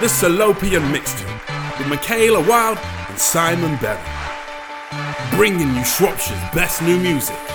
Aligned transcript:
the 0.00 0.06
Salopian 0.06 0.92
Mixtape 0.92 1.78
with 1.78 1.88
Michaela 1.88 2.46
Wild 2.46 2.76
and 3.08 3.18
Simon 3.18 3.78
Berry. 3.78 3.98
Bringing 5.34 5.74
you 5.74 5.84
Shropshire's 5.84 6.38
best 6.54 6.82
new 6.82 6.98
music. 6.98 7.45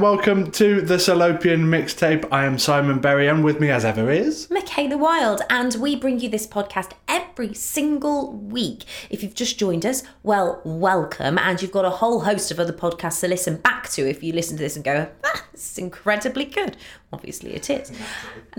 Welcome 0.00 0.50
to 0.50 0.80
the 0.80 0.94
Salopian 0.94 1.64
Mixtape. 1.64 2.26
I 2.32 2.46
am 2.46 2.58
Simon 2.58 3.00
Berry 3.00 3.28
and 3.28 3.44
with 3.44 3.60
me 3.60 3.70
as 3.70 3.84
ever 3.84 4.10
is. 4.10 4.48
Michaela 4.50 4.96
Wild, 4.96 5.42
and 5.50 5.74
we 5.74 5.94
bring 5.94 6.20
you 6.20 6.30
this 6.30 6.46
podcast 6.46 6.92
every 7.40 7.54
single 7.54 8.34
week. 8.34 8.84
If 9.08 9.22
you've 9.22 9.34
just 9.34 9.58
joined 9.58 9.86
us, 9.86 10.02
well, 10.22 10.60
welcome, 10.62 11.38
and 11.38 11.62
you've 11.62 11.72
got 11.72 11.86
a 11.86 11.90
whole 11.90 12.20
host 12.20 12.50
of 12.50 12.60
other 12.60 12.72
podcasts 12.72 13.20
to 13.20 13.28
listen 13.28 13.56
back 13.56 13.88
to 13.92 14.06
if 14.06 14.22
you 14.22 14.34
listen 14.34 14.58
to 14.58 14.62
this 14.62 14.76
and 14.76 14.84
go, 14.84 15.08
ah, 15.24 15.44
this 15.52 15.72
is 15.72 15.78
incredibly 15.78 16.44
good. 16.44 16.76
Obviously, 17.14 17.54
it 17.54 17.70
is. 17.70 17.90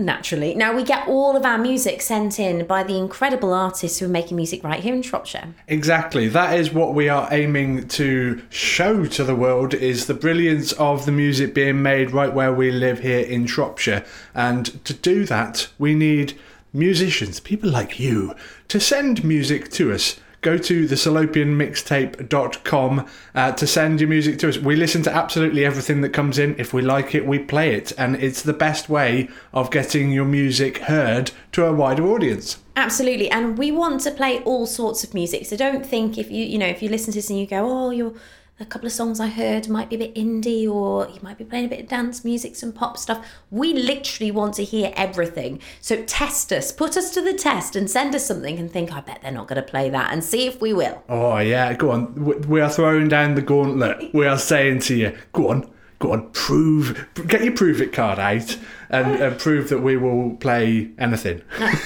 Naturally. 0.00 0.56
Now, 0.56 0.74
we 0.74 0.82
get 0.82 1.06
all 1.06 1.36
of 1.36 1.44
our 1.44 1.58
music 1.58 2.02
sent 2.02 2.40
in 2.40 2.66
by 2.66 2.82
the 2.82 2.98
incredible 2.98 3.54
artists 3.54 4.00
who 4.00 4.06
are 4.06 4.08
making 4.08 4.36
music 4.36 4.64
right 4.64 4.80
here 4.80 4.94
in 4.94 5.02
Shropshire. 5.02 5.54
Exactly. 5.68 6.26
That 6.26 6.58
is 6.58 6.72
what 6.72 6.92
we 6.92 7.08
are 7.08 7.28
aiming 7.30 7.86
to 7.88 8.42
show 8.50 9.06
to 9.06 9.22
the 9.22 9.36
world 9.36 9.74
is 9.74 10.06
the 10.06 10.14
brilliance 10.14 10.72
of 10.72 11.06
the 11.06 11.12
music 11.12 11.54
being 11.54 11.82
made 11.82 12.10
right 12.10 12.34
where 12.34 12.52
we 12.52 12.72
live 12.72 12.98
here 12.98 13.24
in 13.24 13.46
Shropshire. 13.46 14.04
And 14.34 14.84
to 14.84 14.92
do 14.92 15.24
that, 15.26 15.68
we 15.78 15.94
need 15.94 16.36
musicians, 16.72 17.40
people 17.40 17.70
like 17.70 18.00
you, 18.00 18.34
to 18.68 18.80
send 18.80 19.22
music 19.24 19.70
to 19.72 19.92
us. 19.92 20.18
Go 20.40 20.56
to 20.58 20.86
the 20.88 20.96
salopianmixtape.com 20.96 23.06
uh, 23.34 23.52
to 23.52 23.66
send 23.66 24.00
your 24.00 24.08
music 24.08 24.38
to 24.40 24.48
us. 24.48 24.58
We 24.58 24.74
listen 24.74 25.04
to 25.04 25.14
absolutely 25.14 25.64
everything 25.64 26.00
that 26.00 26.08
comes 26.08 26.36
in. 26.36 26.58
If 26.58 26.74
we 26.74 26.82
like 26.82 27.14
it, 27.14 27.24
we 27.24 27.38
play 27.38 27.76
it. 27.76 27.92
And 27.96 28.16
it's 28.16 28.42
the 28.42 28.52
best 28.52 28.88
way 28.88 29.28
of 29.52 29.70
getting 29.70 30.10
your 30.10 30.24
music 30.24 30.78
heard 30.78 31.30
to 31.52 31.66
a 31.66 31.72
wider 31.72 32.08
audience. 32.08 32.58
Absolutely, 32.74 33.30
and 33.30 33.56
we 33.56 33.70
want 33.70 34.00
to 34.00 34.10
play 34.10 34.40
all 34.40 34.66
sorts 34.66 35.04
of 35.04 35.14
music. 35.14 35.46
So 35.46 35.56
don't 35.56 35.86
think 35.86 36.18
if 36.18 36.28
you 36.30 36.44
you 36.44 36.58
know 36.58 36.66
if 36.66 36.82
you 36.82 36.88
listen 36.88 37.12
to 37.12 37.18
this 37.18 37.30
and 37.30 37.38
you 37.38 37.46
go, 37.46 37.70
oh, 37.70 37.90
you're 37.90 38.14
a 38.62 38.66
couple 38.66 38.86
of 38.86 38.92
songs 38.92 39.20
I 39.20 39.26
heard 39.26 39.68
might 39.68 39.90
be 39.90 39.96
a 39.96 39.98
bit 39.98 40.14
indie, 40.14 40.70
or 40.70 41.08
you 41.08 41.18
might 41.20 41.36
be 41.36 41.44
playing 41.44 41.66
a 41.66 41.68
bit 41.68 41.80
of 41.80 41.88
dance 41.88 42.24
music, 42.24 42.56
some 42.56 42.72
pop 42.72 42.96
stuff. 42.96 43.26
We 43.50 43.74
literally 43.74 44.30
want 44.30 44.54
to 44.54 44.64
hear 44.64 44.92
everything. 44.96 45.60
So 45.80 46.02
test 46.04 46.52
us, 46.52 46.72
put 46.72 46.96
us 46.96 47.10
to 47.10 47.20
the 47.20 47.34
test, 47.34 47.76
and 47.76 47.90
send 47.90 48.14
us 48.14 48.24
something 48.24 48.58
and 48.58 48.70
think, 48.70 48.92
I 48.92 49.00
bet 49.00 49.20
they're 49.22 49.32
not 49.32 49.48
going 49.48 49.62
to 49.62 49.68
play 49.68 49.90
that, 49.90 50.12
and 50.12 50.22
see 50.22 50.46
if 50.46 50.60
we 50.60 50.72
will. 50.72 51.02
Oh, 51.08 51.38
yeah, 51.38 51.74
go 51.74 51.90
on. 51.90 52.14
We- 52.14 52.62
are 52.62 52.70
throwing 52.70 53.08
down 53.08 53.34
the 53.34 53.42
gauntlet. 53.42 54.14
We 54.14 54.24
are 54.24 54.38
saying 54.38 54.80
to 54.80 54.94
you, 54.94 55.18
go 55.32 55.48
on, 55.48 55.68
go 56.02 56.12
on, 56.12 56.28
prove, 56.30 57.08
get 57.28 57.44
your 57.44 57.54
prove 57.54 57.80
it 57.80 57.92
card 57.92 58.18
out 58.18 58.58
and, 58.90 59.22
and 59.22 59.38
prove 59.38 59.68
that 59.68 59.78
we 59.78 59.96
will 59.96 60.36
play 60.36 60.90
anything. 60.98 61.40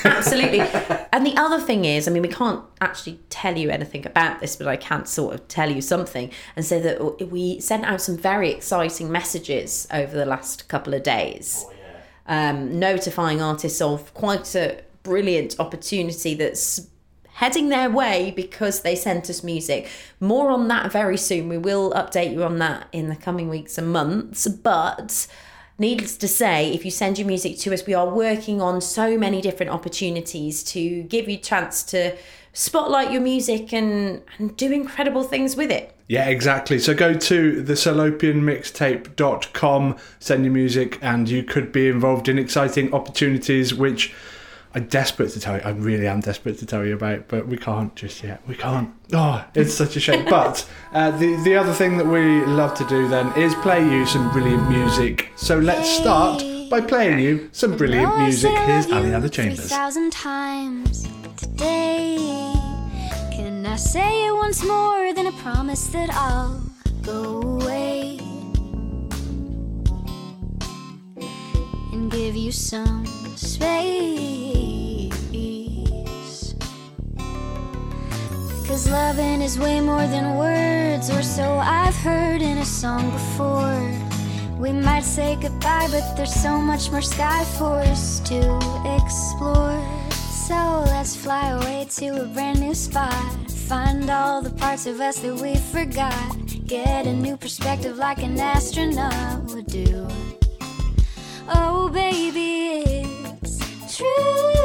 Absolutely. 0.04 0.60
and 1.12 1.26
the 1.26 1.34
other 1.36 1.60
thing 1.60 1.84
is, 1.84 2.08
I 2.08 2.10
mean, 2.10 2.22
we 2.22 2.28
can't 2.28 2.64
actually 2.80 3.20
tell 3.28 3.58
you 3.58 3.68
anything 3.68 4.06
about 4.06 4.40
this, 4.40 4.56
but 4.56 4.66
I 4.66 4.76
can 4.76 5.04
sort 5.04 5.34
of 5.34 5.46
tell 5.48 5.70
you 5.70 5.82
something 5.82 6.30
and 6.56 6.64
say 6.64 6.80
that 6.80 7.30
we 7.30 7.60
sent 7.60 7.84
out 7.84 8.00
some 8.00 8.16
very 8.16 8.50
exciting 8.50 9.12
messages 9.12 9.86
over 9.92 10.16
the 10.16 10.26
last 10.26 10.66
couple 10.68 10.94
of 10.94 11.02
days, 11.02 11.66
um, 12.26 12.78
notifying 12.78 13.42
artists 13.42 13.82
of 13.82 14.14
quite 14.14 14.54
a 14.54 14.82
brilliant 15.02 15.60
opportunity 15.60 16.34
that's 16.34 16.88
heading 17.36 17.68
their 17.68 17.88
way 17.90 18.32
because 18.34 18.80
they 18.80 18.96
sent 18.96 19.28
us 19.28 19.44
music. 19.44 19.90
More 20.20 20.48
on 20.50 20.68
that 20.68 20.90
very 20.90 21.18
soon. 21.18 21.50
We 21.50 21.58
will 21.58 21.92
update 21.92 22.32
you 22.32 22.42
on 22.42 22.58
that 22.60 22.88
in 22.92 23.10
the 23.10 23.16
coming 23.16 23.50
weeks 23.50 23.76
and 23.76 23.92
months, 23.92 24.48
but 24.48 25.26
needless 25.78 26.16
to 26.16 26.28
say, 26.28 26.72
if 26.72 26.82
you 26.82 26.90
send 26.90 27.18
your 27.18 27.26
music 27.26 27.58
to 27.58 27.74
us, 27.74 27.84
we 27.86 27.92
are 27.92 28.08
working 28.08 28.62
on 28.62 28.80
so 28.80 29.18
many 29.18 29.42
different 29.42 29.70
opportunities 29.70 30.64
to 30.64 31.02
give 31.02 31.28
you 31.28 31.36
a 31.36 31.40
chance 31.40 31.82
to 31.84 32.16
spotlight 32.54 33.12
your 33.12 33.20
music 33.20 33.74
and, 33.74 34.22
and 34.38 34.56
do 34.56 34.72
incredible 34.72 35.22
things 35.22 35.56
with 35.56 35.70
it. 35.70 35.94
Yeah, 36.08 36.30
exactly. 36.30 36.78
So 36.78 36.94
go 36.94 37.12
to 37.12 37.60
the 37.60 37.74
salopianmixtape.com, 37.74 39.96
send 40.20 40.44
your 40.44 40.54
music, 40.54 40.98
and 41.02 41.28
you 41.28 41.42
could 41.42 41.70
be 41.70 41.88
involved 41.88 42.30
in 42.30 42.38
exciting 42.38 42.94
opportunities 42.94 43.74
which 43.74 44.14
I'm 44.76 44.84
desperate 44.88 45.30
to 45.30 45.40
tell 45.40 45.56
you. 45.56 45.62
I 45.64 45.70
really 45.70 46.06
am 46.06 46.20
desperate 46.20 46.58
to 46.58 46.66
tell 46.66 46.84
you 46.84 46.92
about, 46.92 47.28
but 47.28 47.48
we 47.48 47.56
can't 47.56 47.96
just 47.96 48.22
yet. 48.22 48.46
We 48.46 48.54
can't. 48.54 48.90
Oh, 49.10 49.42
it's 49.54 49.72
such 49.72 49.96
a 49.96 50.00
shame. 50.00 50.26
but 50.28 50.68
uh, 50.92 51.12
the 51.12 51.34
the 51.44 51.56
other 51.56 51.72
thing 51.72 51.96
that 51.96 52.06
we 52.06 52.44
love 52.44 52.74
to 52.74 52.84
do 52.84 53.08
then 53.08 53.32
is 53.38 53.54
play 53.56 53.82
you 53.82 54.04
some 54.04 54.30
brilliant 54.32 54.68
music. 54.68 55.30
So 55.34 55.58
let's 55.58 55.88
start 55.88 56.44
by 56.68 56.82
playing 56.82 57.20
you 57.20 57.48
some 57.52 57.74
brilliant 57.74 58.18
music. 58.18 58.50
Here's 58.50 58.86
Aliana 58.88 59.32
Chambers. 59.32 59.70
thousand 59.70 60.12
times 60.12 61.08
today. 61.38 62.52
Can 63.32 63.64
I 63.64 63.76
say 63.76 64.26
it 64.26 64.34
once 64.34 64.62
more 64.62 65.14
than 65.14 65.26
a 65.26 65.32
promise 65.40 65.86
that 65.86 66.10
I'll 66.12 66.62
go 67.00 67.40
away 67.40 68.18
and 71.94 72.10
give 72.10 72.36
you 72.36 72.52
some 72.52 73.06
space? 73.36 74.65
Cause 78.76 78.90
loving 78.90 79.40
is 79.40 79.58
way 79.58 79.80
more 79.80 80.06
than 80.06 80.36
words, 80.36 81.08
or 81.08 81.22
so 81.22 81.56
I've 81.56 81.96
heard 81.96 82.42
in 82.42 82.58
a 82.58 82.64
song 82.66 83.10
before. 83.10 83.80
We 84.58 84.70
might 84.70 85.04
say 85.04 85.38
goodbye, 85.40 85.88
but 85.90 86.14
there's 86.14 86.34
so 86.34 86.58
much 86.58 86.90
more 86.90 87.00
sky 87.00 87.42
for 87.56 87.78
us 87.78 88.20
to 88.28 88.36
explore. 89.00 89.80
So 90.10 90.84
let's 90.92 91.16
fly 91.16 91.52
away 91.52 91.86
to 91.96 92.24
a 92.24 92.26
brand 92.26 92.60
new 92.60 92.74
spot. 92.74 93.14
Find 93.50 94.10
all 94.10 94.42
the 94.42 94.50
parts 94.50 94.84
of 94.84 95.00
us 95.00 95.20
that 95.20 95.36
we 95.36 95.56
forgot. 95.56 96.36
Get 96.66 97.06
a 97.06 97.14
new 97.14 97.38
perspective 97.38 97.96
like 97.96 98.22
an 98.22 98.38
astronaut 98.38 99.42
would 99.54 99.68
do. 99.68 100.06
Oh, 101.48 101.88
baby, 101.88 103.08
it's 103.40 103.96
true. 103.96 104.56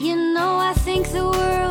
You 0.00 0.14
know, 0.32 0.58
I 0.58 0.74
think 0.74 1.08
the 1.08 1.24
world 1.24 1.67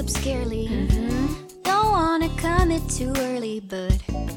obscurely. 0.00 0.66
Mm-hmm. 0.66 1.62
Don't 1.62 1.90
wanna 1.92 2.30
commit 2.36 2.88
too 2.88 3.12
early, 3.18 3.60
but 3.60 3.92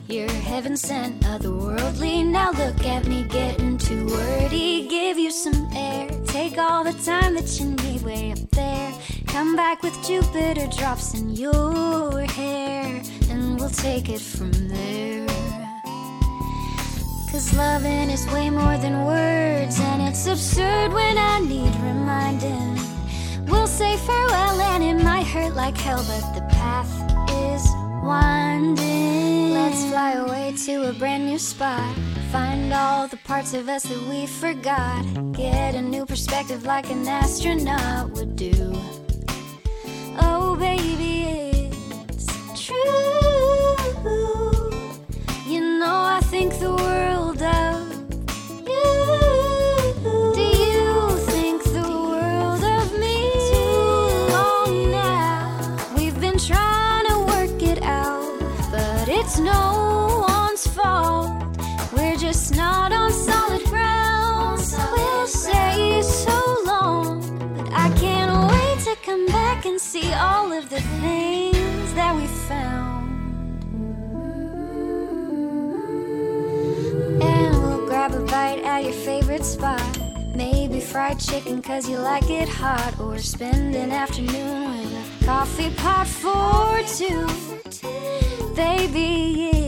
you're 0.09 0.29
heaven 0.29 0.75
sent, 0.75 1.21
otherworldly. 1.21 2.25
Now 2.25 2.51
look 2.51 2.85
at 2.85 3.07
me 3.07 3.23
getting 3.23 3.77
too 3.77 4.05
wordy. 4.07 4.87
Give 4.89 5.17
you 5.17 5.31
some 5.31 5.69
air. 5.73 6.09
Take 6.27 6.57
all 6.57 6.83
the 6.83 6.93
time 7.11 7.33
that 7.35 7.59
you 7.59 7.67
need 7.83 8.01
way 8.03 8.33
up 8.33 8.51
there. 8.51 8.93
Come 9.27 9.55
back 9.55 9.81
with 9.81 9.95
Jupiter 10.05 10.67
drops 10.67 11.13
in 11.13 11.29
your 11.29 12.21
hair, 12.21 13.01
and 13.29 13.57
we'll 13.57 13.69
take 13.69 14.09
it 14.09 14.21
from 14.21 14.51
there. 14.67 15.27
Cause 17.31 17.55
loving 17.55 18.09
is 18.09 18.27
way 18.27 18.49
more 18.49 18.77
than 18.77 19.05
words, 19.05 19.79
and 19.79 20.01
it's 20.01 20.27
absurd 20.27 20.91
when 20.91 21.17
I 21.17 21.39
need 21.39 21.73
reminding. 21.81 22.82
Say 23.73 23.97
farewell, 23.97 24.61
and 24.61 24.83
it 24.83 25.03
might 25.03 25.25
hurt 25.25 25.55
like 25.55 25.75
hell, 25.75 26.05
but 26.07 26.35
the 26.35 26.41
path 26.53 26.87
is 27.49 27.67
winding. 28.03 29.51
Let's 29.51 29.83
fly 29.85 30.11
away 30.11 30.53
to 30.67 30.89
a 30.89 30.93
brand 30.93 31.25
new 31.25 31.39
spot. 31.39 31.95
Find 32.31 32.71
all 32.71 33.07
the 33.07 33.17
parts 33.17 33.55
of 33.55 33.67
us 33.69 33.81
that 33.83 33.99
we 34.07 34.27
forgot. 34.27 35.03
Get 35.31 35.73
a 35.73 35.81
new 35.81 36.05
perspective 36.05 36.65
like 36.65 36.91
an 36.91 37.07
astronaut 37.07 38.11
would 38.11 38.35
do. 38.35 38.53
Oh, 40.21 40.55
baby, 40.59 41.71
it's 42.09 42.27
true. 42.63 42.75
You 45.51 45.79
know, 45.79 45.95
I 46.17 46.19
think 46.25 46.59
the 46.59 46.69
world 46.69 46.92
at 78.51 78.83
your 78.83 78.93
favorite 78.93 79.45
spot. 79.45 79.81
Maybe 80.35 80.79
fried 80.79 81.19
chicken 81.19 81.61
cause 81.61 81.89
you 81.89 81.97
like 81.97 82.29
it 82.29 82.49
hot. 82.49 82.99
Or 82.99 83.17
spend 83.17 83.75
an 83.75 83.91
afternoon 83.91 84.69
with 84.69 85.21
a 85.21 85.25
coffee 85.25 85.71
pot 85.75 86.07
for 86.07 86.81
two. 86.97 87.27
Baby, 88.55 89.49
it's 89.49 89.62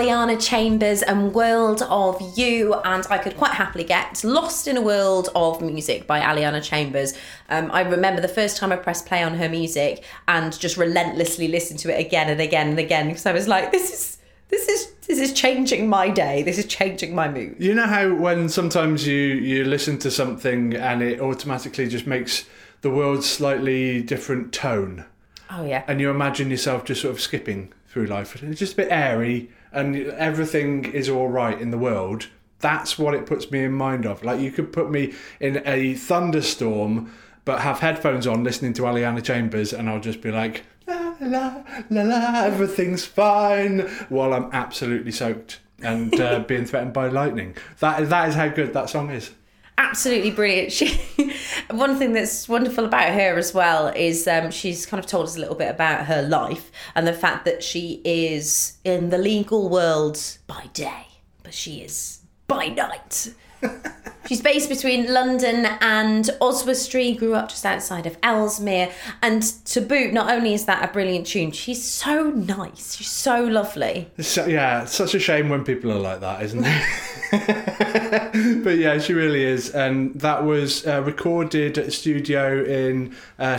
Aliana 0.00 0.42
Chambers 0.42 1.02
and 1.02 1.34
World 1.34 1.82
of 1.90 2.22
You, 2.38 2.72
and 2.86 3.06
I 3.10 3.18
could 3.18 3.36
quite 3.36 3.52
happily 3.52 3.84
get 3.84 4.24
lost 4.24 4.66
in 4.66 4.78
a 4.78 4.80
world 4.80 5.28
of 5.34 5.60
music 5.60 6.06
by 6.06 6.20
Aliana 6.20 6.64
Chambers. 6.64 7.12
Um, 7.50 7.70
I 7.70 7.82
remember 7.82 8.22
the 8.22 8.26
first 8.28 8.56
time 8.56 8.72
I 8.72 8.76
pressed 8.76 9.04
play 9.04 9.22
on 9.22 9.34
her 9.34 9.46
music 9.50 10.02
and 10.26 10.58
just 10.58 10.78
relentlessly 10.78 11.48
listened 11.48 11.80
to 11.80 11.94
it 11.94 12.00
again 12.00 12.30
and 12.30 12.40
again 12.40 12.68
and 12.68 12.78
again 12.78 13.08
because 13.08 13.26
I 13.26 13.32
was 13.32 13.46
like, 13.46 13.72
this 13.72 13.92
is 13.92 14.16
this 14.48 14.68
is 14.68 14.90
this 15.06 15.18
is 15.18 15.34
changing 15.34 15.86
my 15.86 16.08
day. 16.08 16.44
This 16.44 16.56
is 16.56 16.64
changing 16.64 17.14
my 17.14 17.28
mood. 17.30 17.56
You 17.58 17.74
know 17.74 17.86
how 17.86 18.14
when 18.14 18.48
sometimes 18.48 19.06
you 19.06 19.18
you 19.18 19.66
listen 19.66 19.98
to 19.98 20.10
something 20.10 20.72
and 20.76 21.02
it 21.02 21.20
automatically 21.20 21.86
just 21.88 22.06
makes 22.06 22.46
the 22.80 22.88
world 22.90 23.22
slightly 23.22 24.00
different 24.02 24.54
tone, 24.54 25.04
Oh 25.50 25.66
yeah. 25.66 25.84
and 25.86 26.00
you 26.00 26.08
imagine 26.08 26.50
yourself 26.50 26.86
just 26.86 27.02
sort 27.02 27.12
of 27.12 27.20
skipping 27.20 27.74
through 27.90 28.06
life, 28.06 28.40
it's 28.42 28.58
just 28.58 28.74
a 28.74 28.76
bit 28.76 28.88
airy, 28.90 29.50
and 29.72 29.96
everything 29.96 30.84
is 30.84 31.08
all 31.08 31.28
right 31.28 31.60
in 31.60 31.70
the 31.70 31.78
world. 31.78 32.28
That's 32.60 32.98
what 32.98 33.14
it 33.14 33.26
puts 33.26 33.50
me 33.50 33.64
in 33.64 33.72
mind 33.72 34.06
of. 34.06 34.22
Like 34.22 34.40
you 34.40 34.52
could 34.52 34.72
put 34.72 34.90
me 34.90 35.12
in 35.40 35.62
a 35.66 35.94
thunderstorm, 35.94 37.12
but 37.44 37.60
have 37.60 37.80
headphones 37.80 38.26
on, 38.26 38.44
listening 38.44 38.72
to 38.74 38.82
Aliana 38.82 39.22
Chambers, 39.22 39.72
and 39.72 39.90
I'll 39.90 40.00
just 40.00 40.22
be 40.22 40.30
like. 40.30 40.64
La 40.86 41.14
la 41.20 41.62
la 41.90 42.02
la, 42.02 42.44
everything's 42.44 43.04
fine. 43.04 43.80
While 44.08 44.32
I'm 44.32 44.50
absolutely 44.52 45.12
soaked 45.12 45.60
and 45.82 46.18
uh, 46.20 46.38
being 46.48 46.64
threatened 46.64 46.92
by 46.92 47.08
lightning. 47.08 47.56
That 47.80 48.08
that 48.08 48.28
is 48.28 48.34
how 48.34 48.48
good 48.48 48.72
that 48.72 48.90
song 48.90 49.10
is. 49.10 49.30
Absolutely 49.80 50.30
brilliant. 50.30 50.72
She, 50.72 51.00
one 51.70 51.98
thing 51.98 52.12
that's 52.12 52.48
wonderful 52.48 52.84
about 52.84 53.12
her 53.14 53.36
as 53.36 53.54
well 53.54 53.88
is 53.88 54.28
um, 54.28 54.50
she's 54.50 54.86
kind 54.86 55.02
of 55.02 55.06
told 55.08 55.26
us 55.26 55.36
a 55.36 55.40
little 55.40 55.54
bit 55.54 55.70
about 55.70 56.06
her 56.06 56.22
life 56.22 56.70
and 56.94 57.06
the 57.06 57.12
fact 57.12 57.44
that 57.46 57.64
she 57.64 58.02
is 58.04 58.76
in 58.84 59.10
the 59.10 59.18
legal 59.18 59.68
world 59.68 60.20
by 60.46 60.66
day, 60.74 61.06
but 61.42 61.54
she 61.54 61.80
is 61.80 62.20
by 62.46 62.66
night. 62.66 63.32
She's 64.30 64.40
based 64.40 64.68
between 64.68 65.12
London 65.12 65.66
and 65.80 66.30
Oswestry, 66.40 67.14
grew 67.14 67.34
up 67.34 67.48
just 67.48 67.66
outside 67.66 68.06
of 68.06 68.16
Ellesmere. 68.22 68.92
And 69.22 69.42
to 69.64 69.80
boot, 69.80 70.12
not 70.12 70.30
only 70.30 70.54
is 70.54 70.66
that 70.66 70.88
a 70.88 70.92
brilliant 70.92 71.26
tune, 71.26 71.50
she's 71.50 71.82
so 71.82 72.30
nice. 72.30 72.94
She's 72.94 73.10
so 73.10 73.42
lovely. 73.42 74.08
So, 74.20 74.46
yeah, 74.46 74.84
such 74.84 75.16
a 75.16 75.18
shame 75.18 75.48
when 75.48 75.64
people 75.64 75.90
are 75.90 75.98
like 75.98 76.20
that, 76.20 76.44
isn't 76.44 76.62
it? 76.64 78.62
but 78.62 78.76
yeah, 78.76 79.00
she 79.00 79.14
really 79.14 79.42
is. 79.42 79.70
And 79.70 80.14
that 80.20 80.44
was 80.44 80.86
uh, 80.86 81.02
recorded 81.02 81.76
at 81.76 81.88
a 81.88 81.90
studio 81.90 82.62
in 82.62 83.16
uh, 83.40 83.58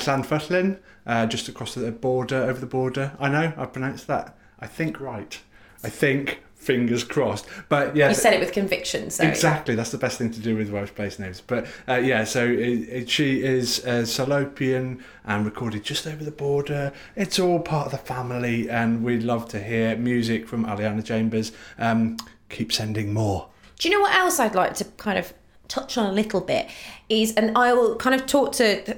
uh, 1.05 1.25
just 1.25 1.49
across 1.49 1.73
the 1.73 1.91
border, 1.91 2.43
over 2.43 2.61
the 2.61 2.65
border. 2.65 3.11
I 3.19 3.27
know, 3.27 3.51
I 3.57 3.65
pronounced 3.65 4.07
that, 4.07 4.37
I 4.57 4.67
think, 4.67 5.01
right. 5.01 5.37
I 5.83 5.89
think, 5.89 6.41
fingers 6.61 7.03
crossed. 7.03 7.45
But 7.69 7.95
yeah. 7.95 8.09
You 8.09 8.15
said 8.15 8.33
it 8.33 8.39
with 8.39 8.51
conviction, 8.51 9.09
so 9.09 9.23
Exactly, 9.23 9.75
that's 9.75 9.91
the 9.91 9.97
best 9.97 10.17
thing 10.17 10.31
to 10.31 10.39
do 10.39 10.55
with 10.55 10.69
Welsh 10.69 10.91
place 10.93 11.17
names. 11.17 11.41
But 11.41 11.65
uh, 11.87 11.95
yeah, 11.95 12.23
so 12.23 12.45
it, 12.45 12.87
it, 12.89 13.09
she 13.09 13.43
is 13.43 13.83
uh, 13.85 14.03
Salopian 14.03 15.01
and 15.25 15.45
recorded 15.45 15.83
just 15.83 16.05
over 16.05 16.23
the 16.23 16.31
border. 16.31 16.93
It's 17.15 17.39
all 17.39 17.59
part 17.59 17.87
of 17.87 17.91
the 17.91 17.97
family, 17.97 18.69
and 18.69 19.03
we'd 19.03 19.23
love 19.23 19.49
to 19.49 19.61
hear 19.61 19.97
music 19.97 20.47
from 20.47 20.65
Aliana 20.65 21.03
Chambers. 21.03 21.51
Um, 21.79 22.17
keep 22.49 22.71
sending 22.71 23.13
more. 23.13 23.49
Do 23.79 23.89
you 23.89 23.95
know 23.95 24.01
what 24.01 24.13
else 24.13 24.39
I'd 24.39 24.55
like 24.55 24.75
to 24.75 24.85
kind 24.85 25.17
of 25.17 25.33
touch 25.67 25.97
on 25.97 26.05
a 26.05 26.11
little 26.11 26.41
bit 26.41 26.69
is, 27.09 27.33
and 27.33 27.57
I 27.57 27.73
will 27.73 27.95
kind 27.95 28.13
of 28.13 28.27
talk 28.27 28.51
to 28.53 28.97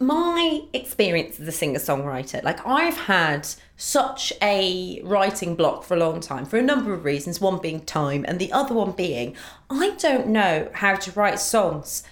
my 0.00 0.62
experience 0.72 1.40
as 1.40 1.48
a 1.48 1.52
singer 1.52 1.78
songwriter. 1.78 2.42
Like 2.42 2.66
I've 2.66 2.96
had 2.96 3.46
such 3.76 4.32
a 4.42 5.00
writing 5.04 5.54
block 5.54 5.84
for 5.84 5.94
a 5.94 5.98
long 5.98 6.20
time 6.20 6.44
for 6.46 6.56
a 6.58 6.62
number 6.62 6.92
of 6.92 7.04
reasons. 7.04 7.40
One 7.40 7.58
being 7.58 7.80
time, 7.84 8.24
and 8.28 8.38
the 8.38 8.52
other 8.52 8.74
one 8.74 8.92
being 8.92 9.34
I 9.70 9.90
don't 9.98 10.28
know 10.28 10.68
how 10.74 10.94
to 10.96 11.10
write 11.12 11.40
songs 11.40 12.02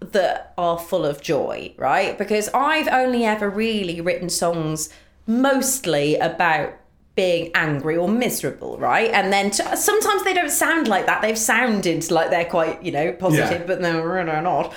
that 0.00 0.52
are 0.58 0.78
full 0.78 1.04
of 1.06 1.20
joy, 1.22 1.72
right? 1.76 2.16
Because 2.18 2.48
I've 2.54 2.88
only 2.88 3.24
ever 3.24 3.48
really 3.48 4.00
written 4.00 4.28
songs 4.28 4.88
mostly 5.26 6.16
about 6.16 6.74
being 7.14 7.50
angry 7.54 7.96
or 7.96 8.06
miserable, 8.08 8.76
right? 8.76 9.10
And 9.10 9.32
then 9.32 9.50
t- 9.50 9.64
sometimes 9.74 10.22
they 10.22 10.34
don't 10.34 10.50
sound 10.50 10.86
like 10.86 11.06
that. 11.06 11.22
They've 11.22 11.38
sounded 11.38 12.10
like 12.10 12.28
they're 12.28 12.44
quite, 12.44 12.82
you 12.82 12.92
know, 12.92 13.10
positive, 13.12 13.62
Yeah. 13.62 13.66
but 13.66 13.80
they're 13.80 14.42
not. 14.42 14.74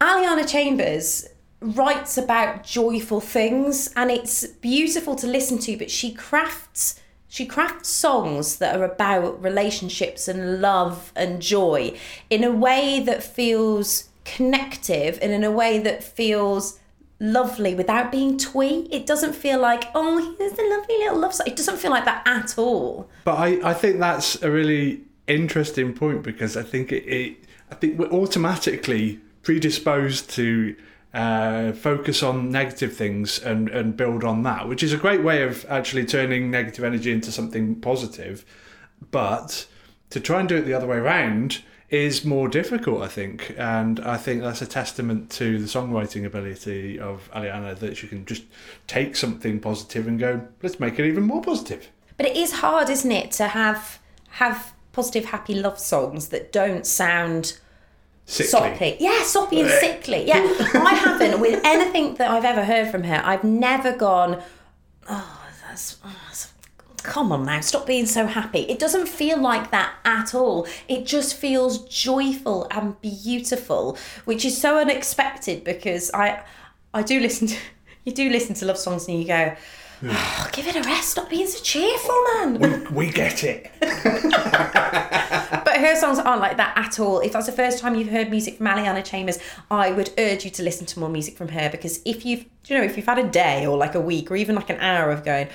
Aliana 0.00 0.48
Chambers 0.48 1.28
writes 1.62 2.18
about 2.18 2.64
joyful 2.64 3.20
things 3.20 3.92
and 3.96 4.10
it's 4.10 4.46
beautiful 4.46 5.14
to 5.16 5.26
listen 5.26 5.58
to, 5.58 5.76
but 5.76 5.90
she 5.90 6.12
crafts 6.12 7.00
she 7.28 7.46
crafts 7.46 7.88
songs 7.88 8.58
that 8.58 8.78
are 8.78 8.84
about 8.84 9.42
relationships 9.42 10.28
and 10.28 10.60
love 10.60 11.14
and 11.16 11.40
joy 11.40 11.98
in 12.28 12.44
a 12.44 12.52
way 12.52 13.00
that 13.00 13.22
feels 13.22 14.10
connective 14.26 15.18
and 15.22 15.32
in 15.32 15.42
a 15.42 15.50
way 15.50 15.78
that 15.78 16.04
feels 16.04 16.78
lovely 17.18 17.74
without 17.74 18.12
being 18.12 18.36
twee. 18.36 18.86
It 18.90 19.06
doesn't 19.06 19.32
feel 19.32 19.58
like, 19.58 19.84
oh, 19.94 20.34
here's 20.36 20.52
a 20.58 20.62
lovely 20.62 20.98
little 20.98 21.20
love 21.20 21.32
song. 21.32 21.46
It 21.46 21.56
doesn't 21.56 21.78
feel 21.78 21.90
like 21.90 22.04
that 22.04 22.22
at 22.26 22.58
all. 22.58 23.08
But 23.24 23.36
I, 23.36 23.70
I 23.70 23.72
think 23.72 23.98
that's 23.98 24.42
a 24.42 24.50
really 24.50 25.00
interesting 25.26 25.94
point 25.94 26.22
because 26.22 26.56
I 26.56 26.62
think 26.62 26.92
it, 26.92 27.04
it 27.04 27.36
I 27.70 27.76
think 27.76 27.98
we're 27.98 28.10
automatically 28.10 29.20
predisposed 29.42 30.28
to 30.30 30.76
uh, 31.14 31.72
focus 31.72 32.22
on 32.22 32.50
negative 32.50 32.94
things 32.96 33.38
and, 33.38 33.68
and 33.68 33.96
build 33.96 34.24
on 34.24 34.42
that, 34.44 34.68
which 34.68 34.82
is 34.82 34.92
a 34.92 34.96
great 34.96 35.22
way 35.22 35.42
of 35.42 35.66
actually 35.68 36.04
turning 36.04 36.50
negative 36.50 36.84
energy 36.84 37.12
into 37.12 37.30
something 37.30 37.74
positive. 37.76 38.44
But 39.10 39.66
to 40.10 40.20
try 40.20 40.40
and 40.40 40.48
do 40.48 40.56
it 40.56 40.62
the 40.62 40.74
other 40.74 40.86
way 40.86 40.96
around 40.96 41.62
is 41.90 42.24
more 42.24 42.48
difficult, 42.48 43.02
I 43.02 43.08
think. 43.08 43.54
And 43.58 44.00
I 44.00 44.16
think 44.16 44.40
that's 44.40 44.62
a 44.62 44.66
testament 44.66 45.30
to 45.32 45.58
the 45.58 45.66
songwriting 45.66 46.24
ability 46.24 46.98
of 46.98 47.30
Aliana 47.34 47.78
that 47.78 47.98
she 47.98 48.08
can 48.08 48.24
just 48.24 48.44
take 48.86 49.14
something 49.14 49.60
positive 49.60 50.06
and 50.06 50.18
go, 50.18 50.48
let's 50.62 50.80
make 50.80 50.98
it 50.98 51.04
even 51.04 51.24
more 51.24 51.42
positive. 51.42 51.90
But 52.16 52.26
it 52.26 52.36
is 52.36 52.52
hard, 52.52 52.88
isn't 52.88 53.12
it, 53.12 53.30
to 53.32 53.48
have 53.48 53.98
have 54.30 54.72
positive, 54.92 55.26
happy 55.26 55.54
love 55.54 55.78
songs 55.78 56.28
that 56.28 56.52
don't 56.52 56.86
sound 56.86 57.58
Sickly. 58.32 58.48
soppy. 58.50 58.96
Yeah, 59.00 59.22
soppy 59.24 59.60
and 59.60 59.70
sickly. 59.70 60.24
Yeah, 60.26 60.36
I 60.74 60.94
haven't 60.94 61.38
with 61.40 61.60
anything 61.64 62.14
that 62.14 62.30
I've 62.30 62.44
ever 62.44 62.64
heard 62.64 62.90
from 62.90 63.02
her. 63.04 63.20
I've 63.24 63.44
never 63.44 63.94
gone, 63.96 64.42
oh, 65.08 65.40
that's. 65.68 65.98
oh, 66.04 66.08
that's- 66.24 66.48
Come 67.02 67.32
on 67.32 67.44
now, 67.46 67.60
stop 67.60 67.84
being 67.84 68.06
so 68.06 68.26
happy. 68.26 68.60
It 68.60 68.78
doesn't 68.78 69.08
feel 69.08 69.36
like 69.40 69.72
that 69.72 69.92
at 70.04 70.36
all. 70.36 70.68
It 70.86 71.04
just 71.04 71.34
feels 71.36 71.78
joyful 71.88 72.68
and 72.70 72.98
beautiful, 73.00 73.98
which 74.24 74.44
is 74.44 74.56
so 74.56 74.78
unexpected 74.78 75.64
because 75.64 76.12
I 76.14 76.44
I 76.94 77.02
do 77.02 77.18
listen 77.18 77.48
to 77.48 77.56
you 78.04 78.12
do 78.12 78.30
listen 78.30 78.54
to 78.54 78.66
love 78.66 78.78
songs 78.78 79.08
and 79.08 79.18
you 79.18 79.26
go, 79.26 79.52
oh, 80.04 80.48
give 80.52 80.68
it 80.68 80.76
a 80.76 80.82
rest, 80.82 81.08
stop 81.10 81.28
being 81.28 81.48
so 81.48 81.58
cheerful, 81.64 82.14
man. 82.34 82.86
We 82.94 83.10
get 83.10 83.42
it. 83.42 83.68
Her 85.82 85.96
songs 85.96 86.20
aren't 86.20 86.40
like 86.40 86.58
that 86.58 86.78
at 86.78 87.00
all. 87.00 87.18
If 87.18 87.32
that's 87.32 87.46
the 87.46 87.52
first 87.52 87.80
time 87.80 87.96
you've 87.96 88.08
heard 88.08 88.30
music 88.30 88.58
from 88.58 88.66
Aliana 88.66 89.04
Chambers, 89.04 89.40
I 89.68 89.90
would 89.90 90.10
urge 90.16 90.44
you 90.44 90.50
to 90.52 90.62
listen 90.62 90.86
to 90.86 91.00
more 91.00 91.08
music 91.08 91.36
from 91.36 91.48
her 91.48 91.68
because 91.70 92.00
if 92.04 92.24
you've, 92.24 92.44
you 92.66 92.78
know, 92.78 92.84
if 92.84 92.96
you've 92.96 93.06
had 93.06 93.18
a 93.18 93.28
day 93.28 93.66
or 93.66 93.76
like 93.76 93.96
a 93.96 94.00
week 94.00 94.30
or 94.30 94.36
even 94.36 94.54
like 94.54 94.70
an 94.70 94.78
hour 94.78 95.10
of 95.10 95.24
going, 95.24 95.48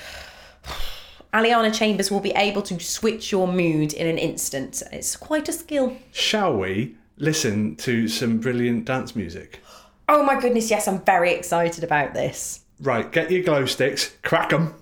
Aliana 1.33 1.73
Chambers 1.73 2.11
will 2.11 2.19
be 2.19 2.31
able 2.31 2.61
to 2.63 2.77
switch 2.77 3.31
your 3.31 3.47
mood 3.47 3.93
in 3.93 4.05
an 4.05 4.17
instant. 4.17 4.83
It's 4.91 5.15
quite 5.15 5.47
a 5.47 5.53
skill. 5.53 5.95
Shall 6.11 6.57
we 6.57 6.97
listen 7.15 7.77
to 7.77 8.09
some 8.09 8.39
brilliant 8.39 8.83
dance 8.83 9.15
music? 9.15 9.61
Oh 10.09 10.23
my 10.23 10.37
goodness, 10.37 10.69
yes, 10.69 10.89
I'm 10.89 10.99
very 11.05 11.31
excited 11.31 11.85
about 11.85 12.13
this. 12.13 12.65
Right, 12.81 13.09
get 13.09 13.31
your 13.31 13.43
glow 13.43 13.65
sticks, 13.65 14.13
crack 14.23 14.49
them, 14.49 14.75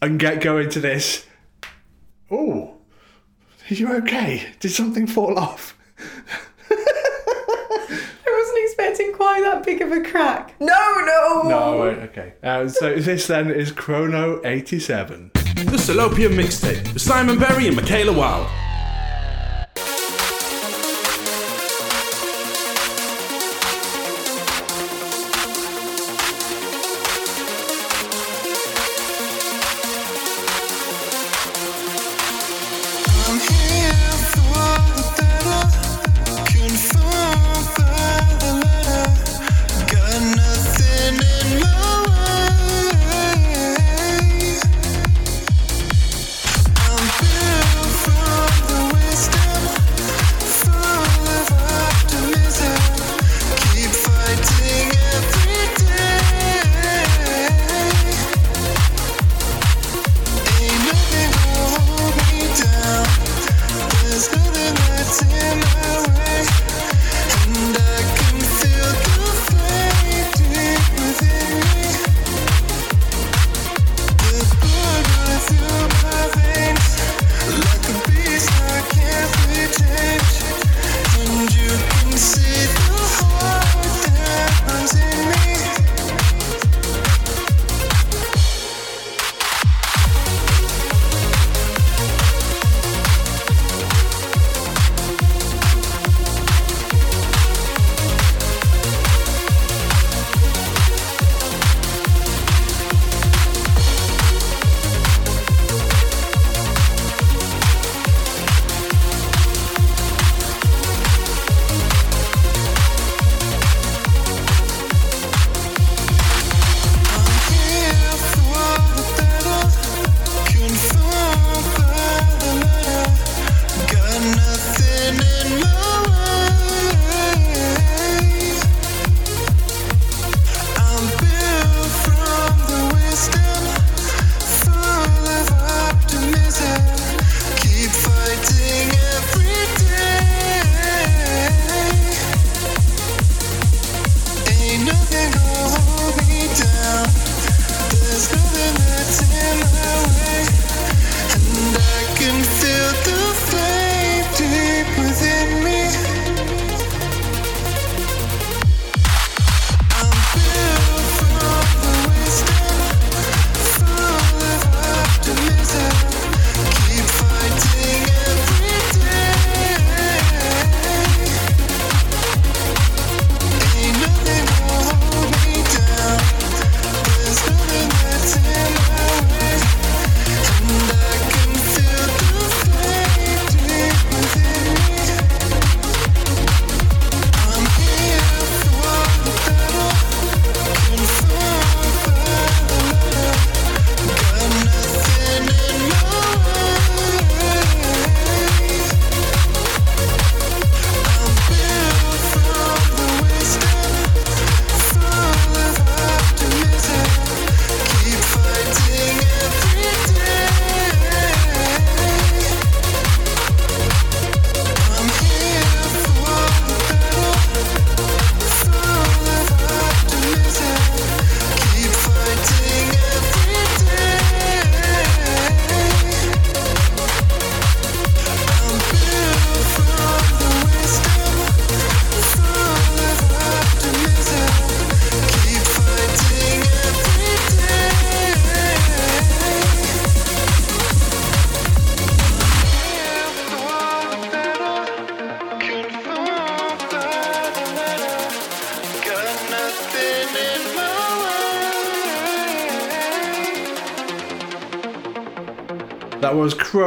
and 0.00 0.20
get 0.20 0.40
going 0.40 0.70
to 0.70 0.78
this. 0.78 1.26
Oh, 2.30 2.71
are 3.70 3.74
you 3.74 3.92
okay? 3.96 4.46
Did 4.60 4.70
something 4.70 5.06
fall 5.06 5.38
off? 5.38 5.76
I 6.70 8.26
wasn't 8.26 8.64
expecting 8.64 9.12
quite 9.12 9.40
that 9.42 9.64
big 9.64 9.80
of 9.82 9.92
a 9.92 10.02
crack. 10.02 10.54
No, 10.60 11.00
no! 11.04 11.42
No, 11.48 11.78
wait, 11.80 11.98
okay. 12.10 12.34
Uh, 12.42 12.68
so 12.68 12.94
this 12.96 13.26
then 13.26 13.50
is 13.50 13.72
Chrono 13.72 14.40
87. 14.44 15.30
The 15.34 15.78
Salopian 15.78 16.34
Mixtape 16.34 16.92
with 16.92 17.02
Simon 17.02 17.38
Berry 17.38 17.66
and 17.68 17.76
Michaela 17.76 18.12
Wild. 18.12 18.48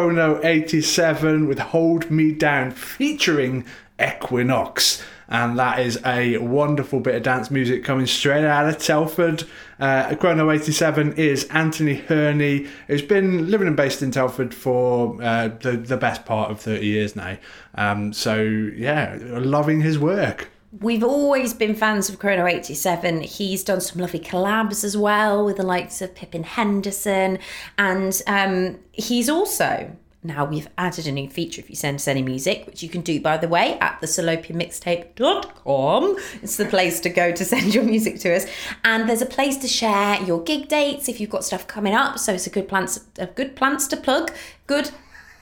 Chrono 0.05 0.39
87 0.43 1.47
with 1.47 1.57
Hold 1.57 2.11
Me 2.11 2.31
Down 2.31 2.69
featuring 2.69 3.65
Equinox. 3.99 5.01
And 5.27 5.57
that 5.57 5.79
is 5.79 5.99
a 6.05 6.37
wonderful 6.37 6.99
bit 6.99 7.15
of 7.15 7.23
dance 7.23 7.49
music 7.49 7.83
coming 7.83 8.05
straight 8.05 8.45
out 8.45 8.69
of 8.69 8.77
Telford. 8.77 9.45
Uh, 9.79 10.13
Chrono 10.13 10.51
87 10.51 11.13
is 11.13 11.45
Anthony 11.45 11.95
Herney, 11.95 12.67
who's 12.85 13.01
been 13.01 13.49
living 13.49 13.65
and 13.65 13.75
based 13.75 14.03
in 14.03 14.11
Telford 14.11 14.53
for 14.53 15.19
uh, 15.23 15.47
the, 15.47 15.71
the 15.71 15.97
best 15.97 16.23
part 16.23 16.51
of 16.51 16.59
30 16.61 16.85
years 16.85 17.15
now. 17.15 17.37
Um, 17.73 18.13
so, 18.13 18.43
yeah, 18.43 19.17
loving 19.19 19.81
his 19.81 19.97
work. 19.97 20.51
We've 20.79 21.03
always 21.03 21.53
been 21.53 21.75
fans 21.75 22.09
of 22.09 22.17
Chrono 22.19 22.47
87. 22.47 23.21
He's 23.21 23.63
done 23.63 23.81
some 23.81 24.01
lovely 24.01 24.19
collabs 24.19 24.83
as 24.83 24.97
well 24.97 25.45
with 25.45 25.57
the 25.57 25.63
likes 25.63 26.01
of 26.01 26.15
Pippin 26.15 26.41
Henderson. 26.43 27.37
And 27.77 28.19
um, 28.27 28.79
he's 28.91 29.29
also, 29.29 29.95
now 30.23 30.45
we've 30.45 30.67
added 30.77 31.07
a 31.07 31.11
new 31.11 31.29
feature 31.29 31.61
if 31.61 31.69
you 31.69 31.75
send 31.75 31.95
us 31.95 32.07
any 32.07 32.21
music, 32.21 32.65
which 32.65 32.81
you 32.83 32.89
can 32.89 33.01
do, 33.01 33.19
by 33.21 33.37
the 33.37 33.47
way, 33.47 33.79
at 33.79 33.99
the 34.01 34.07
salopianmixtape.com. 34.07 36.17
It's 36.41 36.57
the 36.57 36.65
place 36.65 36.99
to 37.01 37.09
go 37.09 37.31
to 37.31 37.45
send 37.45 37.73
your 37.73 37.83
music 37.83 38.19
to 38.21 38.35
us. 38.35 38.45
And 38.83 39.07
there's 39.07 39.21
a 39.21 39.27
place 39.27 39.57
to 39.57 39.67
share 39.67 40.21
your 40.23 40.41
gig 40.43 40.67
dates 40.67 41.07
if 41.07 41.21
you've 41.21 41.29
got 41.29 41.43
stuff 41.43 41.67
coming 41.67 41.93
up. 41.93 42.17
So 42.19 42.33
it's 42.33 42.47
a 42.47 42.51
good 42.51 42.67
plants, 42.67 42.99
a 43.17 43.27
good 43.27 43.55
plans 43.55 43.87
to 43.89 43.97
plug, 43.97 44.31
good 44.67 44.91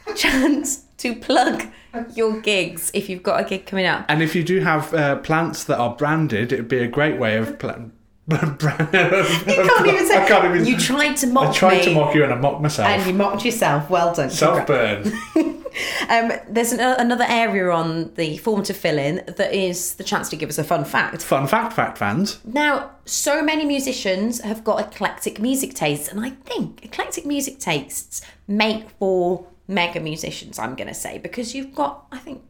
chance 0.15 0.83
to 0.97 1.15
plug 1.15 1.67
your 2.15 2.39
gigs 2.41 2.91
if 2.93 3.09
you've 3.09 3.23
got 3.23 3.45
a 3.45 3.47
gig 3.47 3.65
coming 3.65 3.85
up. 3.85 4.05
And 4.07 4.21
if 4.21 4.35
you 4.35 4.43
do 4.43 4.59
have 4.61 4.93
uh, 4.93 5.17
plants 5.17 5.63
that 5.65 5.77
are 5.77 5.95
branded, 5.95 6.51
it'd 6.51 6.67
be 6.67 6.79
a 6.79 6.87
great 6.87 7.19
way 7.19 7.37
of 7.37 7.57
brand. 7.59 7.91
You 8.27 8.37
can't 8.37 9.87
even 9.87 10.07
say. 10.07 10.23
I 10.23 10.25
can't 10.27 10.45
even. 10.55 10.65
You 10.65 10.77
tried 10.77 11.15
to 11.17 11.27
mock 11.27 11.43
me. 11.43 11.49
I 11.49 11.53
tried 11.53 11.77
me, 11.79 11.83
to 11.85 11.93
mock 11.93 12.15
you 12.15 12.23
and 12.23 12.33
I 12.33 12.37
mocked 12.37 12.61
myself. 12.61 12.87
and 12.87 13.05
you 13.05 13.13
mocked 13.13 13.43
yourself. 13.43 13.89
Well 13.89 14.13
done. 14.13 14.29
Self 14.29 14.65
burn. 14.65 15.11
Um, 16.09 16.33
there's 16.47 16.71
an, 16.71 16.79
another 16.79 17.25
area 17.27 17.71
on 17.71 18.13
the 18.13 18.37
form 18.37 18.61
to 18.63 18.73
fill 18.73 18.99
in 18.99 19.23
that 19.25 19.53
is 19.53 19.95
the 19.95 20.03
chance 20.03 20.29
to 20.29 20.35
give 20.35 20.49
us 20.49 20.59
a 20.59 20.63
fun 20.63 20.85
fact. 20.85 21.23
Fun 21.23 21.47
fact, 21.47 21.73
fact 21.73 21.97
fans. 21.97 22.39
Now, 22.45 22.91
so 23.05 23.41
many 23.41 23.65
musicians 23.65 24.41
have 24.41 24.63
got 24.63 24.79
eclectic 24.79 25.39
music 25.39 25.73
tastes, 25.73 26.07
and 26.07 26.23
I 26.23 26.31
think 26.31 26.85
eclectic 26.85 27.25
music 27.25 27.59
tastes 27.59 28.21
make 28.47 28.89
for 28.99 29.47
mega 29.67 29.99
musicians, 29.99 30.59
I'm 30.59 30.75
going 30.75 30.87
to 30.87 30.93
say, 30.93 31.17
because 31.17 31.55
you've 31.55 31.73
got, 31.73 32.05
I 32.11 32.17
think, 32.17 32.43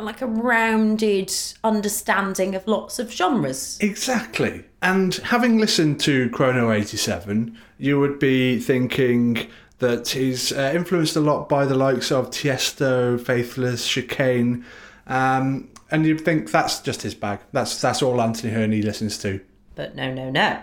like 0.00 0.22
a 0.22 0.26
rounded 0.26 1.32
understanding 1.62 2.54
of 2.54 2.66
lots 2.66 2.98
of 2.98 3.12
genres. 3.12 3.78
Exactly. 3.80 4.64
And 4.80 5.14
having 5.16 5.58
listened 5.58 6.00
to 6.00 6.30
Chrono 6.30 6.72
87, 6.72 7.56
you 7.78 8.00
would 8.00 8.18
be 8.18 8.58
thinking 8.58 9.48
that 9.78 10.08
he's 10.08 10.52
uh, 10.52 10.72
influenced 10.74 11.16
a 11.16 11.20
lot 11.20 11.48
by 11.48 11.66
the 11.66 11.74
likes 11.74 12.10
of 12.10 12.30
Tiesto, 12.30 13.20
Faithless, 13.20 13.86
Chicane, 13.86 14.64
um, 15.06 15.68
and 15.90 16.06
you'd 16.06 16.22
think 16.22 16.50
that's 16.50 16.80
just 16.80 17.02
his 17.02 17.14
bag. 17.14 17.40
That's 17.52 17.80
that's 17.80 18.00
all 18.00 18.22
Anthony 18.22 18.52
Herney 18.52 18.80
listens 18.80 19.18
to. 19.18 19.40
But 19.74 19.94
no, 19.94 20.12
no, 20.14 20.30
no. 20.30 20.62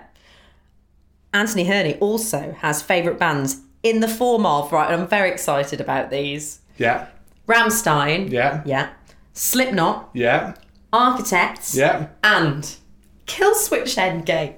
Anthony 1.33 1.65
Herney 1.65 1.95
also 1.97 2.55
has 2.59 2.81
favourite 2.81 3.19
bands 3.19 3.61
in 3.83 3.99
the 4.01 4.07
form 4.07 4.45
of, 4.45 4.71
right, 4.71 4.91
I'm 4.91 5.07
very 5.07 5.29
excited 5.31 5.79
about 5.81 6.09
these 6.09 6.59
Yeah, 6.77 7.07
Rammstein. 7.47 8.29
yeah, 8.31 8.61
Yeah. 8.65 8.89
Slipknot. 9.33 10.09
yeah, 10.13 10.53
Architects. 10.91 11.75
yeah. 11.75 12.07
and 12.23 12.75
Killswitch 13.27 13.97
Engage. 13.97 14.53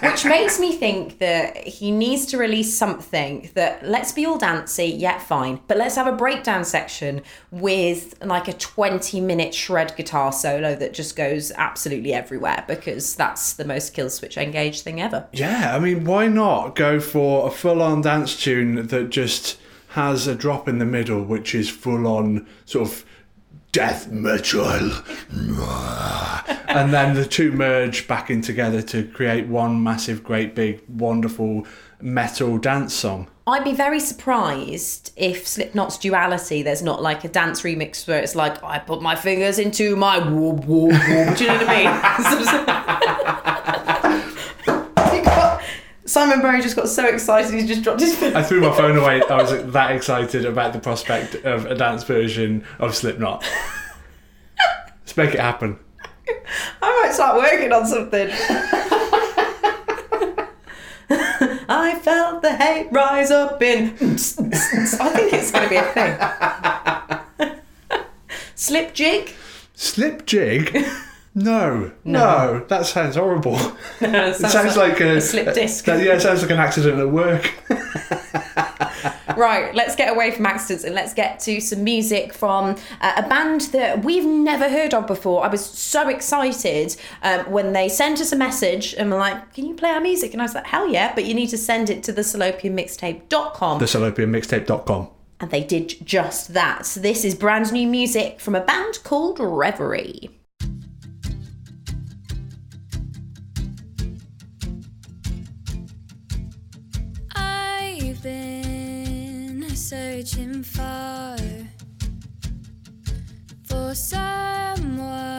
Which 0.00 0.24
makes 0.24 0.60
me 0.60 0.72
think 0.72 1.18
that 1.18 1.56
he 1.66 1.90
needs 1.90 2.26
to 2.26 2.38
release 2.38 2.76
something 2.76 3.50
that 3.54 3.86
let's 3.86 4.12
be 4.12 4.26
all 4.26 4.38
dancey, 4.38 4.86
yet 4.86 5.22
fine, 5.22 5.60
but 5.66 5.76
let's 5.76 5.96
have 5.96 6.06
a 6.06 6.12
breakdown 6.12 6.64
section 6.64 7.22
with 7.50 8.14
like 8.24 8.48
a 8.48 8.52
20 8.52 9.20
minute 9.20 9.54
shred 9.54 9.96
guitar 9.96 10.32
solo 10.32 10.74
that 10.74 10.92
just 10.92 11.16
goes 11.16 11.50
absolutely 11.52 12.12
everywhere 12.12 12.64
because 12.68 13.16
that's 13.16 13.54
the 13.54 13.64
most 13.64 13.94
Killswitch 13.94 14.36
Engage 14.36 14.82
thing 14.82 15.00
ever. 15.00 15.28
Yeah, 15.32 15.74
I 15.74 15.78
mean, 15.78 16.04
why 16.04 16.28
not 16.28 16.74
go 16.74 17.00
for 17.00 17.46
a 17.46 17.50
full 17.50 17.82
on 17.82 18.02
dance 18.02 18.36
tune 18.36 18.86
that 18.86 19.10
just 19.10 19.58
has 19.90 20.26
a 20.26 20.34
drop 20.34 20.68
in 20.68 20.78
the 20.78 20.84
middle, 20.84 21.22
which 21.22 21.54
is 21.54 21.70
full 21.70 22.06
on 22.06 22.46
sort 22.64 22.88
of 22.88 23.04
death 23.74 24.08
metal? 24.08 24.92
and 26.68 26.94
then 26.94 27.14
the 27.14 27.26
two 27.28 27.50
merge 27.50 28.06
back 28.06 28.30
in 28.30 28.40
together 28.40 28.80
to 28.80 29.04
create 29.08 29.48
one 29.48 29.82
massive, 29.82 30.22
great, 30.22 30.54
big, 30.54 30.80
wonderful 30.88 31.66
metal 32.00 32.56
dance 32.56 32.94
song. 32.94 33.26
I'd 33.48 33.64
be 33.64 33.72
very 33.72 33.98
surprised 33.98 35.10
if 35.16 35.44
Slipknot's 35.46 35.98
duality, 35.98 36.62
there's 36.62 36.82
not 36.82 37.02
like 37.02 37.24
a 37.24 37.28
dance 37.28 37.62
remix 37.62 38.06
where 38.06 38.20
it's 38.20 38.36
like, 38.36 38.62
I 38.62 38.78
put 38.78 39.02
my 39.02 39.16
fingers 39.16 39.58
into 39.58 39.96
my. 39.96 40.20
Do 40.20 40.24
you 40.24 40.30
know 40.30 40.88
what 40.88 41.42
I 41.68 43.84
mean? 43.84 43.88
Simon 46.14 46.40
Berry 46.40 46.62
just 46.62 46.76
got 46.76 46.88
so 46.88 47.04
excited 47.08 47.52
he's 47.52 47.66
just 47.66 47.82
dropped 47.82 47.98
his 47.98 48.16
phone. 48.16 48.36
I 48.36 48.44
threw 48.44 48.60
my 48.60 48.70
phone 48.76 48.96
away. 48.96 49.20
I 49.28 49.42
was 49.42 49.72
that 49.72 49.90
excited 49.90 50.44
about 50.44 50.72
the 50.72 50.78
prospect 50.78 51.34
of 51.44 51.66
a 51.66 51.74
dance 51.74 52.04
version 52.04 52.64
of 52.78 52.94
Slipknot. 52.94 53.42
Let's 55.00 55.16
make 55.16 55.34
it 55.34 55.40
happen. 55.40 55.76
I 56.80 57.02
might 57.02 57.12
start 57.12 57.36
working 57.36 57.72
on 57.72 57.84
something. 57.84 58.28
I 61.68 61.98
felt 62.00 62.42
the 62.42 62.54
hate 62.54 62.92
rise 62.92 63.32
up 63.32 63.60
in. 63.60 63.88
I 63.88 63.96
think 63.96 65.32
it's 65.32 65.50
going 65.50 65.64
to 65.64 65.68
be 65.68 65.78
a 65.78 65.82
thing. 67.48 67.60
Slip 68.54 68.94
jig? 68.94 69.32
Slip 69.74 70.26
jig? 70.26 70.78
No, 71.34 71.90
no, 72.04 72.64
that 72.68 72.86
sounds 72.86 73.16
horrible. 73.16 73.56
it 74.00 74.36
sounds 74.36 74.76
like 74.76 75.00
a, 75.00 75.20
slip 75.20 75.52
disc. 75.54 75.84
that- 75.86 76.02
yeah, 76.02 76.14
it 76.14 76.20
sounds 76.20 76.42
like 76.42 76.50
an 76.52 76.58
accident 76.58 76.98
at 77.00 77.10
work. 77.10 77.52
Right, 79.36 79.74
let's 79.74 79.96
get 79.96 80.12
away 80.12 80.30
from 80.30 80.46
accidents 80.46 80.84
and 80.84 80.94
let's 80.94 81.12
get 81.12 81.40
to 81.40 81.60
some 81.60 81.82
music 81.82 82.32
from 82.32 82.76
uh, 83.00 83.22
a 83.24 83.28
band 83.28 83.62
that 83.72 84.04
we've 84.04 84.24
never 84.24 84.68
heard 84.68 84.94
of 84.94 85.06
before. 85.06 85.44
I 85.44 85.48
was 85.48 85.64
so 85.64 86.08
excited 86.08 86.96
um, 87.22 87.50
when 87.50 87.72
they 87.72 87.88
sent 87.88 88.20
us 88.20 88.32
a 88.32 88.36
message 88.36 88.94
and 88.94 89.10
were 89.10 89.18
like, 89.18 89.52
Can 89.54 89.66
you 89.66 89.74
play 89.74 89.90
our 89.90 90.00
music? 90.00 90.32
And 90.32 90.40
I 90.42 90.44
was 90.44 90.54
like, 90.54 90.66
Hell 90.66 90.88
yeah, 90.88 91.14
but 91.14 91.24
you 91.24 91.34
need 91.34 91.48
to 91.48 91.58
send 91.58 91.90
it 91.90 92.02
to 92.04 92.12
the 92.12 92.22
salopianmixtape.com. 92.22 93.78
The 93.78 93.84
salopianmixtape.com. 93.86 95.08
And 95.40 95.50
they 95.50 95.64
did 95.64 95.94
just 96.06 96.54
that. 96.54 96.86
So 96.86 97.00
this 97.00 97.24
is 97.24 97.34
brand 97.34 97.72
new 97.72 97.88
music 97.88 98.40
from 98.40 98.54
a 98.54 98.60
band 98.60 99.02
called 99.02 99.40
Reverie. 99.40 100.30
Searching 110.24 110.62
for 110.62 111.36
for 113.64 113.94
someone, 113.94 115.34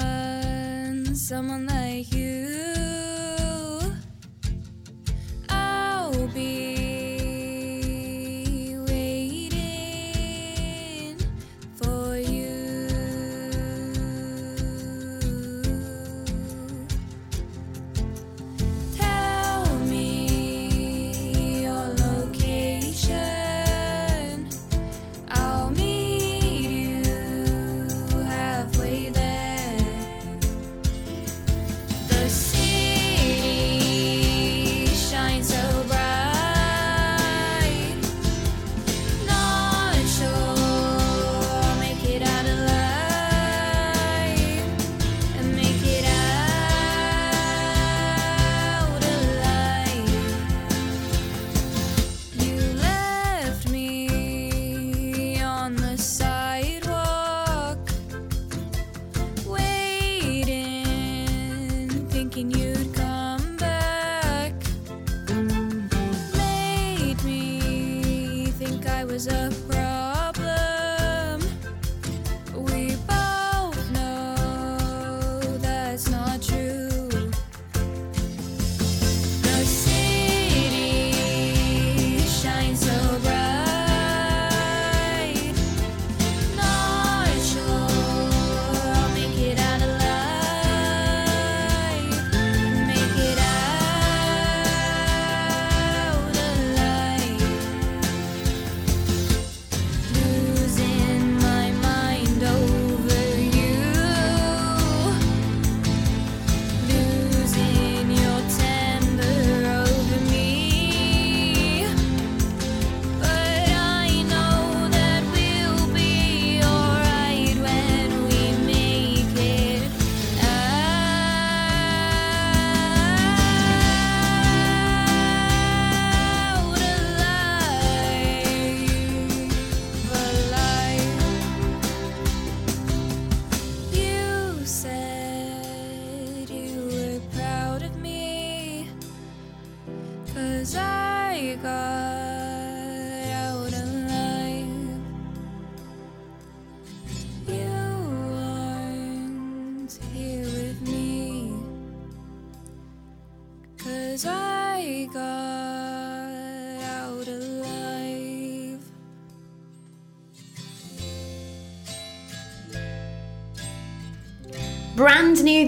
someone 1.15 1.65
like 1.65 2.13
you. 2.13 3.81
I'll 5.49 6.27
be 6.27 6.84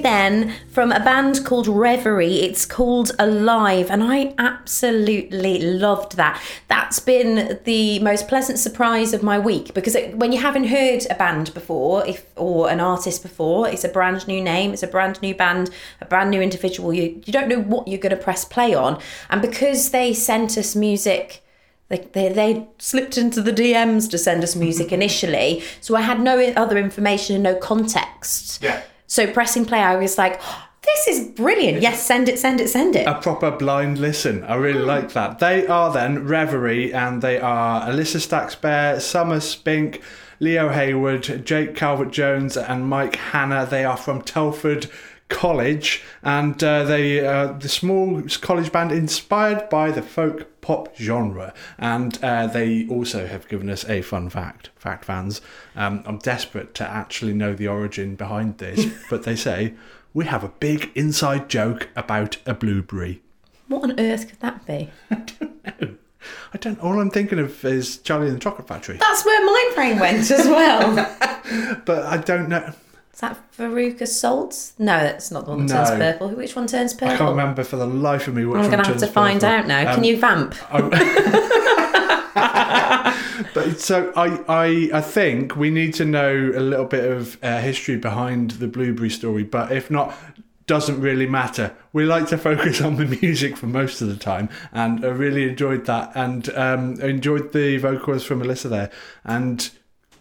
then 0.07 0.53
from 0.69 0.93
a 0.93 1.01
band 1.01 1.43
called 1.43 1.67
Reverie. 1.67 2.39
It's 2.39 2.65
called 2.65 3.11
Alive, 3.19 3.91
and 3.91 4.01
I 4.01 4.33
absolutely 4.37 5.59
loved 5.59 6.15
that. 6.15 6.41
That's 6.69 6.99
been 6.99 7.59
the 7.65 7.99
most 7.99 8.29
pleasant 8.29 8.57
surprise 8.57 9.13
of 9.13 9.21
my 9.21 9.37
week 9.37 9.73
because 9.73 9.95
it, 9.95 10.15
when 10.15 10.31
you 10.31 10.39
haven't 10.39 10.69
heard 10.69 11.05
a 11.09 11.15
band 11.15 11.53
before, 11.53 12.07
if 12.07 12.25
or 12.37 12.69
an 12.69 12.79
artist 12.79 13.21
before, 13.21 13.67
it's 13.67 13.83
a 13.83 13.89
brand 13.89 14.25
new 14.29 14.41
name, 14.41 14.71
it's 14.71 14.83
a 14.83 14.87
brand 14.87 15.21
new 15.21 15.35
band, 15.35 15.69
a 15.99 16.05
brand 16.05 16.31
new 16.31 16.41
individual. 16.41 16.93
You 16.93 17.21
you 17.25 17.33
don't 17.33 17.49
know 17.49 17.59
what 17.59 17.89
you're 17.89 17.99
going 17.99 18.17
to 18.17 18.23
press 18.23 18.45
play 18.45 18.73
on, 18.73 19.01
and 19.29 19.41
because 19.41 19.91
they 19.91 20.13
sent 20.13 20.57
us 20.57 20.75
music. 20.75 21.43
They, 21.89 21.99
they, 22.11 22.33
they 22.33 22.67
slipped 22.79 23.17
into 23.17 23.41
the 23.41 23.53
DMs 23.53 24.11
to 24.11 24.17
send 24.17 24.43
us 24.43 24.57
music 24.57 24.91
initially, 24.91 25.63
so 25.79 25.95
I 25.95 26.01
had 26.01 26.19
no 26.19 26.37
other 26.57 26.77
information 26.77 27.35
and 27.35 27.43
no 27.43 27.55
context. 27.55 28.61
Yeah. 28.61 28.83
So 29.07 29.31
pressing 29.31 29.65
play, 29.65 29.79
I 29.79 29.95
was 29.95 30.17
like, 30.17 30.41
this 30.83 31.07
is 31.07 31.27
brilliant. 31.29 31.81
Yes, 31.81 32.05
send 32.05 32.29
it, 32.29 32.39
send 32.39 32.61
it, 32.61 32.69
send 32.69 32.95
it. 32.95 33.07
A 33.07 33.15
proper 33.15 33.51
blind 33.51 33.97
listen. 33.97 34.43
I 34.43 34.55
really 34.55 34.81
hmm. 34.81 34.87
like 34.87 35.13
that. 35.13 35.39
They 35.39 35.67
are 35.67 35.91
then 35.91 36.25
Reverie, 36.27 36.93
and 36.93 37.21
they 37.21 37.39
are 37.39 37.81
Alyssa 37.81 38.19
Stacksbear, 38.21 39.01
Summer 39.01 39.39
Spink, 39.39 40.01
Leo 40.39 40.69
Hayward, 40.69 41.45
Jake 41.45 41.75
Calvert 41.75 42.11
Jones, 42.11 42.55
and 42.55 42.87
Mike 42.87 43.15
Hanna. 43.15 43.65
They 43.69 43.83
are 43.83 43.97
from 43.97 44.21
Telford 44.21 44.87
College, 45.29 46.03
and 46.23 46.63
uh, 46.63 46.83
they 46.83 47.25
uh, 47.25 47.51
the 47.53 47.67
small 47.67 48.23
college 48.41 48.71
band 48.71 48.91
inspired 48.93 49.67
by 49.69 49.91
the 49.91 50.01
folk 50.01 50.61
pop 50.61 50.95
genre. 50.95 51.53
And 51.77 52.17
uh, 52.23 52.47
they 52.47 52.87
also 52.87 53.27
have 53.27 53.47
given 53.47 53.69
us 53.69 53.87
a 53.89 54.01
fun 54.01 54.29
fact. 54.29 54.69
Fact 54.77 55.03
fans, 55.05 55.41
um, 55.75 56.03
I'm 56.05 56.17
desperate 56.19 56.73
to 56.75 56.87
actually 56.89 57.33
know 57.33 57.53
the 57.53 57.67
origin 57.67 58.15
behind 58.15 58.57
this, 58.59 58.85
but 59.09 59.23
they 59.23 59.35
say 59.35 59.73
we 60.13 60.25
have 60.25 60.43
a 60.43 60.49
big 60.49 60.91
inside 60.95 61.49
joke 61.49 61.89
about 61.95 62.37
a 62.45 62.53
blueberry. 62.53 63.21
What 63.67 63.83
on 63.83 63.99
earth 63.99 64.29
could 64.29 64.39
that 64.39 64.65
be? 64.65 64.89
I 65.11 65.15
don't. 65.15 65.65
know. 65.81 65.95
I 66.53 66.57
don't. 66.57 66.79
All 66.79 66.99
I'm 66.99 67.11
thinking 67.11 67.39
of 67.39 67.63
is 67.65 67.97
Charlie 67.97 68.27
and 68.27 68.35
the 68.37 68.39
Chocolate 68.39 68.67
Factory, 68.67 68.97
That's 68.97 69.25
where 69.25 69.45
my 69.45 69.71
brain 69.75 69.99
went 69.99 70.31
as 70.31 70.47
well. 70.47 70.95
but 71.85 72.03
I 72.03 72.17
don't 72.17 72.49
know. 72.49 72.73
Is 73.17 73.21
that 73.21 73.51
Veruca 73.57 74.07
Salt? 74.07 74.73
No, 74.77 74.99
that's 74.99 75.31
not 75.31 75.45
the 75.45 75.49
one 75.49 75.65
that 75.65 75.73
turns 75.73 75.89
No. 75.89 75.97
purple. 75.97 76.29
Which 76.29 76.55
one 76.55 76.67
turns 76.67 76.93
purple? 76.93 77.15
I 77.15 77.17
can't 77.17 77.31
remember 77.31 77.63
for 77.63 77.75
the 77.75 77.87
life 77.87 78.27
of 78.27 78.35
me 78.35 78.45
which 78.45 78.57
I'm 78.57 78.61
one 78.61 78.69
going 78.69 78.83
to 78.83 78.89
have 78.91 78.99
to 78.99 79.07
find 79.07 79.43
out 79.43 79.65
now. 79.65 79.89
Um, 79.89 79.95
Can 79.95 80.03
you 80.03 80.19
vamp? 80.19 80.53
But 83.55 83.79
so 83.79 84.13
I, 84.15 84.39
I, 84.47 84.89
I 84.99 85.01
think 85.01 85.55
we 85.55 85.71
need 85.71 85.95
to 85.95 86.05
know 86.05 86.51
a 86.55 86.59
little 86.59 86.85
bit 86.85 87.11
of 87.11 87.43
uh, 87.43 87.59
history 87.59 87.97
behind 87.97 88.51
the 88.51 88.67
blueberry 88.67 89.09
story. 89.09 89.43
But 89.43 89.71
if 89.71 89.89
not, 89.89 90.15
doesn't 90.67 91.01
really 91.01 91.25
matter. 91.25 91.75
We 91.93 92.05
like 92.05 92.27
to 92.27 92.37
focus 92.37 92.81
on 92.81 92.97
the 92.97 93.05
music 93.05 93.57
for 93.57 93.65
most 93.65 93.99
of 93.99 94.09
the 94.09 94.15
time, 94.15 94.49
and 94.71 95.03
I 95.03 95.09
really 95.09 95.49
enjoyed 95.49 95.87
that, 95.87 96.11
and 96.13 96.47
um, 96.49 97.01
enjoyed 97.01 97.51
the 97.51 97.77
vocals 97.77 98.25
from 98.25 98.39
Melissa 98.39 98.69
there. 98.69 98.91
And 99.25 99.67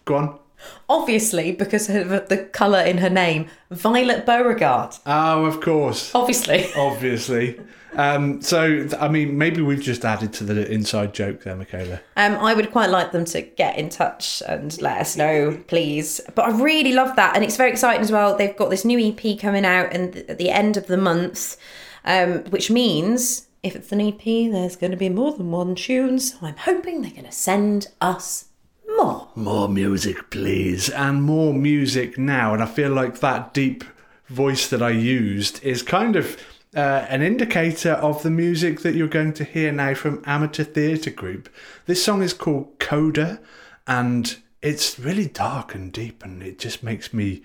go 0.05 0.15
on. 0.15 0.39
Obviously, 0.89 1.51
because 1.51 1.89
of 1.89 2.29
the 2.29 2.49
colour 2.51 2.81
in 2.81 2.97
her 2.99 3.09
name, 3.09 3.47
Violet 3.71 4.25
Beauregard. 4.25 4.95
Oh, 5.05 5.45
of 5.45 5.61
course. 5.61 6.13
Obviously. 6.15 6.67
Obviously. 6.75 7.59
Um, 7.93 8.41
so, 8.41 8.87
I 8.99 9.07
mean, 9.07 9.37
maybe 9.37 9.61
we've 9.61 9.81
just 9.81 10.05
added 10.05 10.31
to 10.33 10.43
the 10.43 10.71
inside 10.71 11.13
joke 11.13 11.43
there, 11.43 11.55
Michaela. 11.55 11.99
Um, 12.15 12.35
I 12.35 12.53
would 12.53 12.71
quite 12.71 12.89
like 12.89 13.11
them 13.11 13.25
to 13.25 13.41
get 13.41 13.77
in 13.77 13.89
touch 13.89 14.43
and 14.47 14.79
let 14.81 15.01
us 15.01 15.15
know, 15.17 15.59
please. 15.67 16.21
But 16.35 16.45
I 16.45 16.61
really 16.61 16.93
love 16.93 17.15
that, 17.15 17.35
and 17.35 17.43
it's 17.43 17.57
very 17.57 17.71
exciting 17.71 18.01
as 18.01 18.11
well. 18.11 18.37
They've 18.37 18.55
got 18.55 18.69
this 18.69 18.85
new 18.85 18.99
EP 18.99 19.39
coming 19.39 19.65
out, 19.65 19.93
and 19.93 20.15
at 20.29 20.37
the 20.37 20.49
end 20.49 20.77
of 20.77 20.87
the 20.87 20.97
month, 20.97 21.57
um, 22.05 22.43
which 22.45 22.69
means 22.69 23.47
if 23.63 23.75
it's 23.75 23.91
an 23.91 24.01
EP, 24.01 24.23
there's 24.23 24.75
going 24.75 24.91
to 24.91 24.97
be 24.97 25.09
more 25.09 25.31
than 25.33 25.51
one 25.51 25.73
tune. 25.73 26.19
So 26.19 26.37
I'm 26.41 26.57
hoping 26.57 27.01
they're 27.01 27.11
going 27.11 27.23
to 27.23 27.31
send 27.31 27.87
us 27.99 28.45
more. 28.95 29.27
More 29.35 29.69
music, 29.69 30.29
please. 30.29 30.89
And 30.89 31.23
more 31.23 31.53
music 31.53 32.17
now. 32.17 32.53
And 32.53 32.63
I 32.63 32.65
feel 32.65 32.91
like 32.91 33.19
that 33.19 33.53
deep 33.53 33.83
voice 34.27 34.67
that 34.69 34.81
I 34.81 34.89
used 34.89 35.63
is 35.63 35.81
kind 35.81 36.15
of 36.15 36.37
uh, 36.75 37.05
an 37.09 37.21
indicator 37.21 37.93
of 37.93 38.23
the 38.23 38.31
music 38.31 38.81
that 38.81 38.95
you're 38.95 39.07
going 39.07 39.33
to 39.33 39.43
hear 39.43 39.71
now 39.71 39.93
from 39.93 40.21
Amateur 40.25 40.63
Theatre 40.63 41.11
Group. 41.11 41.49
This 41.85 42.03
song 42.03 42.21
is 42.21 42.33
called 42.33 42.77
Coda, 42.79 43.39
and 43.87 44.37
it's 44.61 44.99
really 44.99 45.27
dark 45.27 45.73
and 45.73 45.91
deep, 45.91 46.23
and 46.23 46.43
it 46.43 46.59
just 46.59 46.83
makes 46.83 47.13
me 47.13 47.41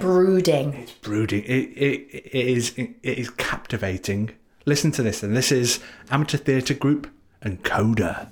Brooding. 0.00 0.72
It's 0.74 0.92
brooding. 0.92 1.44
It, 1.44 1.68
it, 1.76 2.08
it 2.14 2.34
is 2.34 2.72
it 2.78 2.96
is 3.02 3.28
captivating. 3.30 4.30
Listen 4.64 4.90
to 4.92 5.02
this, 5.02 5.22
and 5.22 5.36
this 5.36 5.52
is 5.52 5.80
Amateur 6.10 6.38
Theatre 6.38 6.74
Group 6.74 7.10
and 7.42 7.62
Coda. 7.62 8.30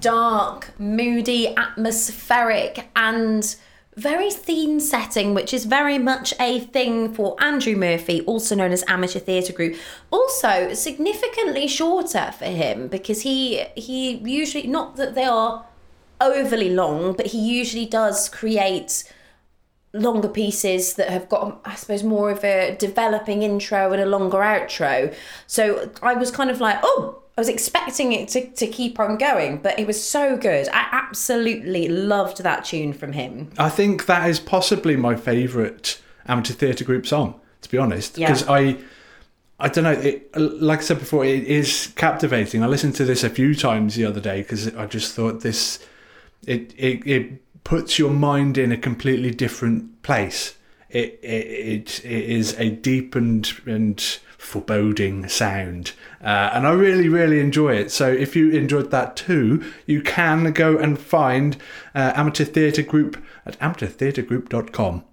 Dark, 0.00 0.78
moody, 0.78 1.54
atmospheric, 1.56 2.88
and 2.96 3.56
very 3.96 4.30
theme 4.30 4.80
setting, 4.80 5.34
which 5.34 5.52
is 5.52 5.64
very 5.64 5.98
much 5.98 6.32
a 6.40 6.60
thing 6.60 7.12
for 7.12 7.36
Andrew 7.42 7.76
Murphy, 7.76 8.22
also 8.22 8.54
known 8.54 8.72
as 8.72 8.84
Amateur 8.88 9.18
Theatre 9.18 9.52
Group. 9.52 9.76
Also, 10.10 10.72
significantly 10.74 11.68
shorter 11.68 12.32
for 12.36 12.46
him 12.46 12.88
because 12.88 13.22
he 13.22 13.64
he 13.74 14.16
usually 14.18 14.66
not 14.66 14.96
that 14.96 15.14
they 15.14 15.24
are 15.24 15.66
overly 16.20 16.70
long, 16.70 17.12
but 17.14 17.26
he 17.26 17.38
usually 17.38 17.86
does 17.86 18.28
create 18.28 19.04
longer 19.92 20.28
pieces 20.28 20.94
that 20.94 21.08
have 21.08 21.28
got, 21.28 21.60
I 21.64 21.74
suppose, 21.74 22.04
more 22.04 22.30
of 22.30 22.44
a 22.44 22.76
developing 22.78 23.42
intro 23.42 23.92
and 23.92 24.00
a 24.00 24.06
longer 24.06 24.38
outro. 24.38 25.14
So 25.46 25.90
I 26.02 26.14
was 26.14 26.30
kind 26.30 26.50
of 26.50 26.60
like, 26.60 26.78
oh, 26.82 27.22
I 27.40 27.48
was 27.48 27.48
expecting 27.48 28.12
it 28.12 28.28
to, 28.28 28.50
to 28.50 28.66
keep 28.66 29.00
on 29.00 29.16
going, 29.16 29.62
but 29.62 29.78
it 29.78 29.86
was 29.86 30.04
so 30.04 30.36
good. 30.36 30.68
I 30.74 30.86
absolutely 30.92 31.88
loved 31.88 32.42
that 32.42 32.66
tune 32.66 32.92
from 32.92 33.14
him. 33.14 33.48
I 33.56 33.70
think 33.70 34.04
that 34.04 34.28
is 34.28 34.38
possibly 34.38 34.94
my 34.94 35.16
favourite 35.16 35.98
amateur 36.26 36.52
theatre 36.52 36.84
group 36.84 37.06
song, 37.06 37.40
to 37.62 37.70
be 37.70 37.78
honest. 37.78 38.18
Yeah. 38.18 38.26
Because 38.26 38.46
I, 38.46 38.76
I 39.58 39.68
don't 39.70 39.84
know, 39.84 39.92
it, 39.92 40.36
like 40.36 40.80
I 40.80 40.82
said 40.82 40.98
before, 40.98 41.24
it 41.24 41.44
is 41.44 41.94
captivating. 41.96 42.62
I 42.62 42.66
listened 42.66 42.94
to 42.96 43.06
this 43.06 43.24
a 43.24 43.30
few 43.30 43.54
times 43.54 43.94
the 43.94 44.04
other 44.04 44.20
day 44.20 44.42
because 44.42 44.76
I 44.76 44.84
just 44.84 45.14
thought 45.14 45.40
this, 45.40 45.78
it, 46.46 46.74
it, 46.76 47.06
it 47.06 47.64
puts 47.64 47.98
your 47.98 48.10
mind 48.10 48.58
in 48.58 48.70
a 48.70 48.76
completely 48.76 49.30
different 49.30 50.02
place. 50.02 50.58
It, 50.90 51.18
it, 51.22 51.46
it, 51.46 52.04
it 52.04 52.24
is 52.24 52.54
a 52.58 52.68
deepened 52.68 53.62
and 53.64 54.18
foreboding 54.40 55.28
sound. 55.28 55.92
Uh, 56.22 56.50
and 56.54 56.66
I 56.66 56.72
really, 56.72 57.08
really 57.08 57.40
enjoy 57.40 57.74
it. 57.76 57.90
So 57.90 58.10
if 58.10 58.34
you 58.34 58.50
enjoyed 58.50 58.90
that 58.90 59.14
too, 59.14 59.62
you 59.86 60.00
can 60.00 60.52
go 60.52 60.78
and 60.78 60.98
find 60.98 61.56
uh, 61.94 62.12
Amateur 62.16 62.44
Theatre 62.44 62.82
Group 62.82 63.22
at 63.44 63.58
amateurtheatregroup.com. 63.60 65.04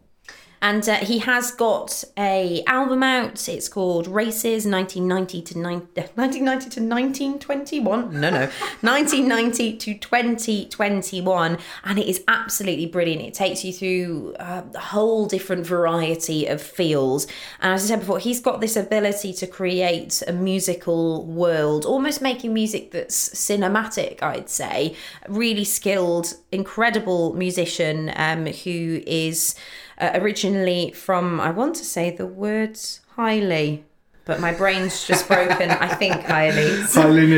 And 0.61 0.87
uh, 0.89 0.95
he 0.95 1.19
has 1.19 1.51
got 1.51 2.03
a 2.17 2.63
album 2.65 3.03
out. 3.03 3.47
It's 3.47 3.69
called 3.69 4.07
Races 4.07 4.65
1990 4.65 5.41
to 5.41 5.59
nine, 5.59 5.79
1990 6.15 6.69
to 6.69 6.81
1921. 6.81 8.19
No, 8.19 8.29
no, 8.29 8.39
1990 8.81 9.77
to 9.77 9.93
2021, 9.93 11.57
and 11.83 11.99
it 11.99 12.07
is 12.07 12.23
absolutely 12.27 12.85
brilliant. 12.85 13.21
It 13.21 13.33
takes 13.33 13.63
you 13.63 13.71
through 13.73 14.35
uh, 14.39 14.63
a 14.73 14.79
whole 14.79 15.25
different 15.25 15.65
variety 15.65 16.47
of 16.47 16.61
feels. 16.61 17.25
And 17.61 17.73
as 17.73 17.85
I 17.85 17.87
said 17.87 17.99
before, 18.01 18.19
he's 18.19 18.39
got 18.39 18.61
this 18.61 18.75
ability 18.75 19.33
to 19.33 19.47
create 19.47 20.23
a 20.27 20.33
musical 20.33 21.25
world, 21.25 21.85
almost 21.85 22.21
making 22.21 22.53
music 22.53 22.91
that's 22.91 23.29
cinematic. 23.29 24.23
I'd 24.23 24.49
say, 24.49 24.95
really 25.27 25.63
skilled, 25.63 26.33
incredible 26.51 27.33
musician 27.33 28.11
um, 28.15 28.47
who 28.47 29.01
is 29.05 29.55
uh, 29.99 30.11
originally 30.15 30.91
from, 30.91 31.39
I 31.39 31.51
want 31.51 31.75
to 31.75 31.85
say 31.85 32.11
the 32.11 32.27
words 32.27 33.01
Highley, 33.15 33.85
but 34.27 34.39
my 34.39 34.53
brain's 34.53 35.07
just 35.07 35.27
broken. 35.27 35.71
I 35.71 35.87
think 35.87 36.13
Highley. 36.25 36.67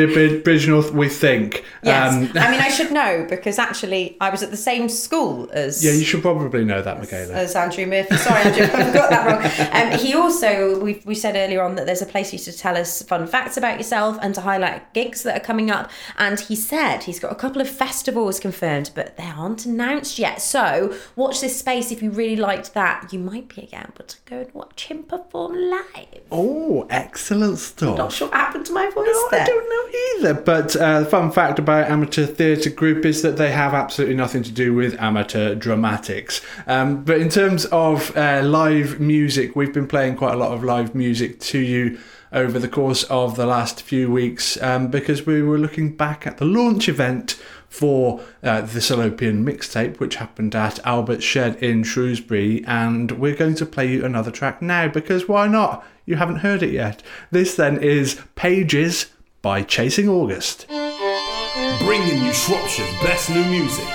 Bid- 0.08 0.44
Bridgnorth, 0.44 0.92
we 0.92 1.08
think. 1.08 1.64
Yes. 1.84 2.14
Um, 2.14 2.24
I 2.38 2.52
mean, 2.52 2.60
I 2.60 2.70
should 2.70 2.92
know 2.92 3.26
because 3.30 3.60
actually 3.60 4.18
I 4.20 4.30
was 4.30 4.44
at 4.44 4.50
the 4.52 4.58
same 4.58 4.90
school 4.90 5.50
as. 5.54 5.84
yeah, 5.86 5.92
you 5.92 6.04
should 6.04 6.22
probably 6.22 6.66
know 6.66 6.82
that, 6.82 7.00
Michaela. 7.00 7.34
as 7.34 7.56
Andrew 7.56 7.86
Murphy. 7.86 8.18
Sorry, 8.18 8.42
Andrew, 8.42 8.64
I 8.66 8.92
got 8.94 9.10
that 9.12 9.26
wrong. 9.28 9.94
Um, 9.94 10.00
he 10.00 10.14
also, 10.16 10.80
we 10.84 11.02
we 11.06 11.16
said 11.16 11.36
earlier 11.36 11.62
on 11.62 11.76
that 11.76 11.86
there's 11.86 12.02
a 12.02 12.06
place 12.06 12.30
for 12.32 12.36
you 12.38 12.42
to 12.44 12.52
tell 12.52 12.76
us 12.76 13.02
fun 13.04 13.28
facts 13.28 13.56
about 13.58 13.78
yourself 13.78 14.18
and 14.22 14.34
to 14.36 14.42
highlight 14.42 14.94
gigs 14.94 15.24
that 15.24 15.38
are 15.38 15.46
coming 15.46 15.70
up. 15.70 15.92
And 16.18 16.40
he 16.40 16.56
said 16.56 17.04
he's 17.04 17.20
got 17.20 17.32
a 17.32 17.36
couple 17.36 17.62
of 17.62 17.70
festivals 17.70 18.40
confirmed, 18.40 18.92
but 18.96 19.16
they 19.16 19.24
aren't 19.26 19.66
announced 19.66 20.18
yet. 20.18 20.42
So 20.42 20.96
watch 21.16 21.40
this 21.42 21.58
space 21.60 21.92
if 21.92 22.02
you 22.02 22.10
really 22.10 22.36
liked 22.36 22.74
that. 22.74 23.14
You 23.14 23.20
might 23.20 23.48
be 23.48 23.70
able 23.72 24.06
to 24.08 24.18
go 24.26 24.38
and 24.40 24.54
watch 24.54 24.86
him 24.88 25.04
perform 25.04 25.54
live. 25.56 26.24
Oh, 26.32 26.79
excellent 26.90 27.58
stuff. 27.58 27.98
Not 27.98 28.12
sure 28.12 28.28
what 28.28 28.38
happened 28.38 28.66
to 28.68 28.74
my 28.74 28.90
voice 28.90 29.08
No, 29.08 29.28
there. 29.32 29.42
I 29.42 29.46
don't 29.46 29.70
know 29.70 30.30
either. 30.30 30.42
But 30.42 30.76
uh, 30.76 31.00
the 31.02 31.06
fun 31.06 31.32
fact 31.32 31.60
about 31.60 31.90
Amateur 31.90 32.26
Theatre 32.26 32.70
Group 32.70 33.06
is 33.06 33.22
that 33.22 33.38
they 33.38 33.52
have 33.52 33.74
absolutely 33.74 34.16
nothing 34.16 34.44
to 34.44 34.52
do 34.52 34.74
with 34.74 35.00
amateur 35.00 35.56
dramatics. 35.56 36.42
Um, 36.68 37.04
but 37.04 37.20
in 37.20 37.30
terms 37.30 37.66
of 37.66 38.16
uh, 38.18 38.42
live 38.44 39.00
music, 39.00 39.56
we've 39.56 39.74
been 39.74 39.88
playing 39.88 40.16
quite 40.16 40.34
a 40.34 40.38
lot 40.38 40.52
of 40.52 40.64
live 40.64 40.94
music 40.96 41.40
to 41.42 41.60
you 41.60 42.00
over 42.32 42.60
the 42.60 42.68
course 42.68 43.04
of 43.06 43.36
the 43.36 43.46
last 43.46 43.82
few 43.82 44.12
weeks 44.12 44.62
um, 44.62 44.88
because 44.90 45.26
we 45.26 45.42
were 45.42 45.58
looking 45.58 45.96
back 45.96 46.28
at 46.28 46.38
the 46.38 46.46
launch 46.46 46.88
event 46.88 47.42
for 47.70 48.20
uh, 48.44 48.62
the 48.62 48.80
Salopian 48.80 49.44
mixtape, 49.44 50.00
which 50.00 50.16
happened 50.16 50.56
at 50.56 50.80
Albert's 50.86 51.24
Shed 51.24 51.56
in 51.58 51.84
Shrewsbury, 51.84 52.64
and 52.66 53.12
we're 53.12 53.36
going 53.36 53.56
to 53.56 53.66
play 53.66 53.92
you 53.92 54.04
another 54.04 54.32
track 54.32 54.62
now 54.62 54.88
because 54.88 55.28
why 55.28 55.48
not? 55.48 55.86
You 56.06 56.16
haven't 56.16 56.38
heard 56.38 56.64
it 56.64 56.72
yet. 56.72 57.04
This 57.30 57.56
then 57.56 57.78
is 57.78 58.20
Pages 58.36 59.12
by 59.42 59.62
Chasing 59.62 60.10
August. 60.10 60.66
Bringing 60.68 62.26
you 62.26 62.34
Shropshire's 62.34 62.92
best 63.04 63.30
new 63.30 63.46
music. 63.46 63.88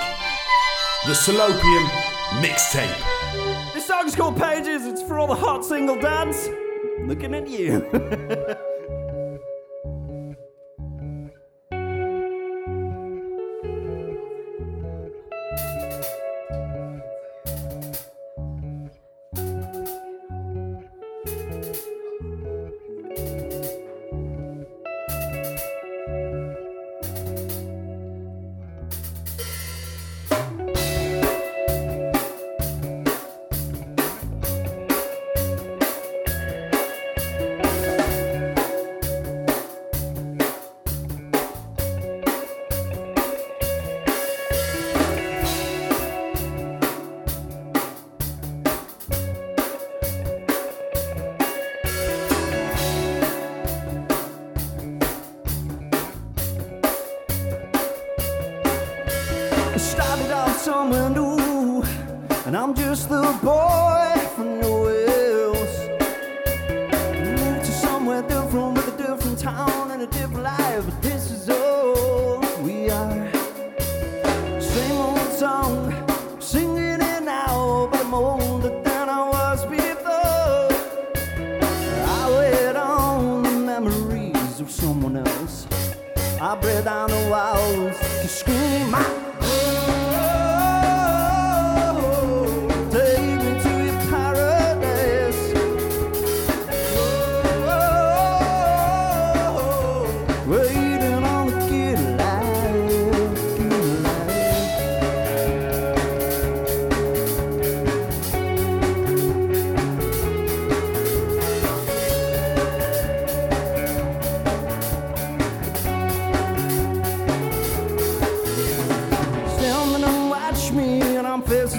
The 1.05 1.13
Salopian 1.13 1.87
Mixtape. 2.41 3.73
This 3.73 3.85
song's 3.85 4.15
called 4.15 4.37
Pages. 4.37 4.85
It's 4.85 5.01
for 5.03 5.19
all 5.19 5.27
the 5.27 5.35
hot 5.35 5.63
single 5.63 5.99
dads. 5.99 6.49
Looking 7.01 7.35
at 7.35 7.47
you. 7.47 7.85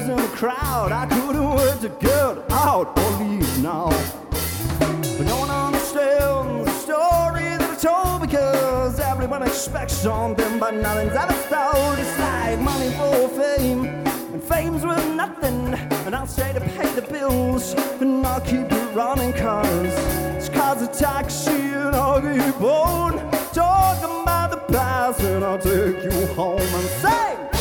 in 0.09 0.16
the 0.16 0.29
crowd. 0.37 0.92
I 0.92 1.07
couldn't 1.07 1.51
wait 1.51 1.81
to 1.81 1.88
get 1.88 2.51
out 2.53 2.97
or 2.99 3.11
leave 3.25 3.62
now. 3.62 3.88
But 4.31 5.27
no 5.27 5.38
one 5.38 5.51
understands 5.51 6.66
the 6.66 6.79
story 6.79 7.57
that 7.57 7.71
I 7.71 7.77
told 7.77 8.21
because 8.21 9.01
everyone 9.01 9.42
expects 9.42 9.95
something, 9.95 10.59
but 10.59 10.75
nothing's 10.75 11.14
ever 11.14 11.33
stole. 11.47 11.92
It's 11.92 12.19
like 12.19 12.61
money 12.61 12.90
for 12.90 13.29
fame, 13.31 13.87
and 14.33 14.42
fame's 14.42 14.85
worth 14.85 15.14
nothing. 15.14 15.75
And 16.07 16.14
I'll 16.14 16.27
stay 16.27 16.53
to 16.53 16.61
pay 16.61 16.88
the 16.95 17.03
bills, 17.03 17.75
and 18.01 18.25
I'll 18.27 18.40
keep 18.40 18.71
it 18.71 18.95
running, 18.95 19.33
cause 19.33 19.95
it's 20.37 20.49
cause 20.49 20.83
a 20.83 20.88
taxi, 20.88 21.51
and 21.51 21.97
I'll 21.97 22.21
keep 22.21 22.61
on 22.61 23.19
talking 23.53 24.23
about 24.23 24.51
the 24.53 24.73
past, 24.73 25.21
and 25.23 25.45
I'll 25.45 25.59
take 25.59 26.05
you 26.05 26.27
home 26.35 26.61
and 26.61 26.88
say, 27.03 27.56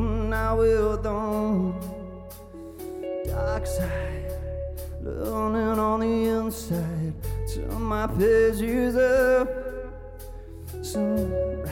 now, 0.00 0.56
well 0.56 0.96
done. 0.96 1.74
Dark 3.26 3.66
side, 3.66 4.32
learning 5.02 5.78
on 5.78 6.00
the 6.00 6.24
inside. 6.28 7.14
Turn 7.54 7.82
my 7.82 8.06
pages 8.06 8.96
up. 8.96 9.48
Sunrise, 10.82 11.70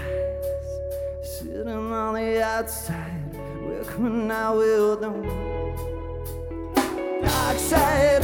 sitting 1.38 1.68
on 1.68 2.14
the 2.14 2.42
outside. 2.42 3.34
Welcome 3.62 4.28
now, 4.28 4.56
well 4.56 4.96
done 4.96 5.50
dark 7.50 7.58
side, 7.58 8.22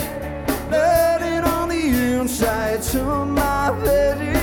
burning 0.71 1.45
on 1.45 1.69
the 1.69 2.19
inside. 2.21 2.83
Turn 2.83 3.31
my 3.33 3.71
pages 3.83 4.36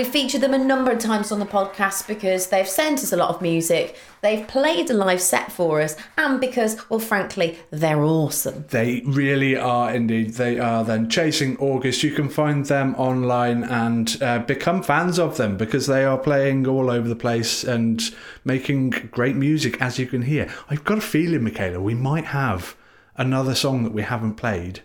We've 0.00 0.08
featured 0.08 0.40
them 0.40 0.54
a 0.54 0.58
number 0.58 0.90
of 0.90 0.98
times 0.98 1.30
on 1.30 1.40
the 1.40 1.44
podcast 1.44 2.06
because 2.06 2.46
they've 2.46 2.66
sent 2.66 3.00
us 3.00 3.12
a 3.12 3.18
lot 3.18 3.28
of 3.28 3.42
music, 3.42 3.98
they've 4.22 4.48
played 4.48 4.88
a 4.88 4.94
live 4.94 5.20
set 5.20 5.52
for 5.52 5.82
us, 5.82 5.94
and 6.16 6.40
because, 6.40 6.78
well, 6.88 7.00
frankly, 7.00 7.58
they're 7.68 8.02
awesome. 8.02 8.64
They 8.70 9.02
really 9.04 9.56
are 9.56 9.94
indeed. 9.94 10.30
They 10.30 10.58
are 10.58 10.84
then 10.84 11.10
Chasing 11.10 11.58
August. 11.58 12.02
You 12.02 12.12
can 12.12 12.30
find 12.30 12.64
them 12.64 12.94
online 12.94 13.62
and 13.62 14.16
uh, 14.22 14.38
become 14.38 14.82
fans 14.82 15.18
of 15.18 15.36
them 15.36 15.58
because 15.58 15.86
they 15.86 16.02
are 16.02 16.16
playing 16.16 16.66
all 16.66 16.90
over 16.90 17.06
the 17.06 17.14
place 17.14 17.62
and 17.62 18.02
making 18.42 18.88
great 19.10 19.36
music, 19.36 19.82
as 19.82 19.98
you 19.98 20.06
can 20.06 20.22
hear. 20.22 20.50
I've 20.70 20.84
got 20.84 20.96
a 20.96 21.02
feeling, 21.02 21.44
Michaela, 21.44 21.78
we 21.78 21.94
might 21.94 22.24
have 22.24 22.74
another 23.18 23.54
song 23.54 23.84
that 23.84 23.92
we 23.92 24.00
haven't 24.00 24.36
played 24.36 24.80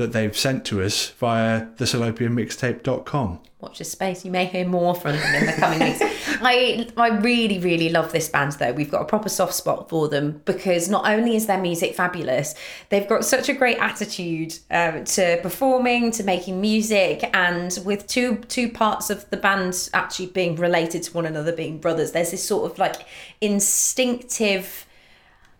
that 0.00 0.12
they've 0.12 0.36
sent 0.36 0.64
to 0.64 0.82
us 0.82 1.10
via 1.10 1.66
the 1.76 1.84
salopianmixtape.com. 1.84 3.38
Watch 3.60 3.78
this 3.78 3.92
space. 3.92 4.24
You 4.24 4.30
may 4.30 4.46
hear 4.46 4.66
more 4.66 4.94
from 4.94 5.12
them 5.12 5.34
in 5.34 5.44
the 5.44 5.52
coming 5.52 5.80
weeks. 5.80 6.00
I 6.40 6.88
I 6.96 7.08
really 7.18 7.58
really 7.58 7.90
love 7.90 8.10
this 8.10 8.30
band 8.30 8.52
though. 8.52 8.72
We've 8.72 8.90
got 8.90 9.02
a 9.02 9.04
proper 9.04 9.28
soft 9.28 9.52
spot 9.52 9.90
for 9.90 10.08
them 10.08 10.40
because 10.46 10.88
not 10.88 11.06
only 11.06 11.36
is 11.36 11.46
their 11.46 11.60
music 11.60 11.94
fabulous, 11.94 12.54
they've 12.88 13.06
got 13.06 13.26
such 13.26 13.50
a 13.50 13.52
great 13.52 13.76
attitude 13.76 14.58
um, 14.70 15.04
to 15.04 15.38
performing, 15.42 16.10
to 16.12 16.24
making 16.24 16.58
music, 16.62 17.28
and 17.34 17.78
with 17.84 18.06
two 18.06 18.36
two 18.48 18.70
parts 18.70 19.10
of 19.10 19.28
the 19.28 19.36
band 19.36 19.90
actually 19.92 20.28
being 20.28 20.56
related 20.56 21.02
to 21.02 21.12
one 21.12 21.26
another, 21.26 21.52
being 21.52 21.78
brothers. 21.78 22.12
There's 22.12 22.30
this 22.30 22.42
sort 22.42 22.72
of 22.72 22.78
like 22.78 23.04
instinctive 23.42 24.86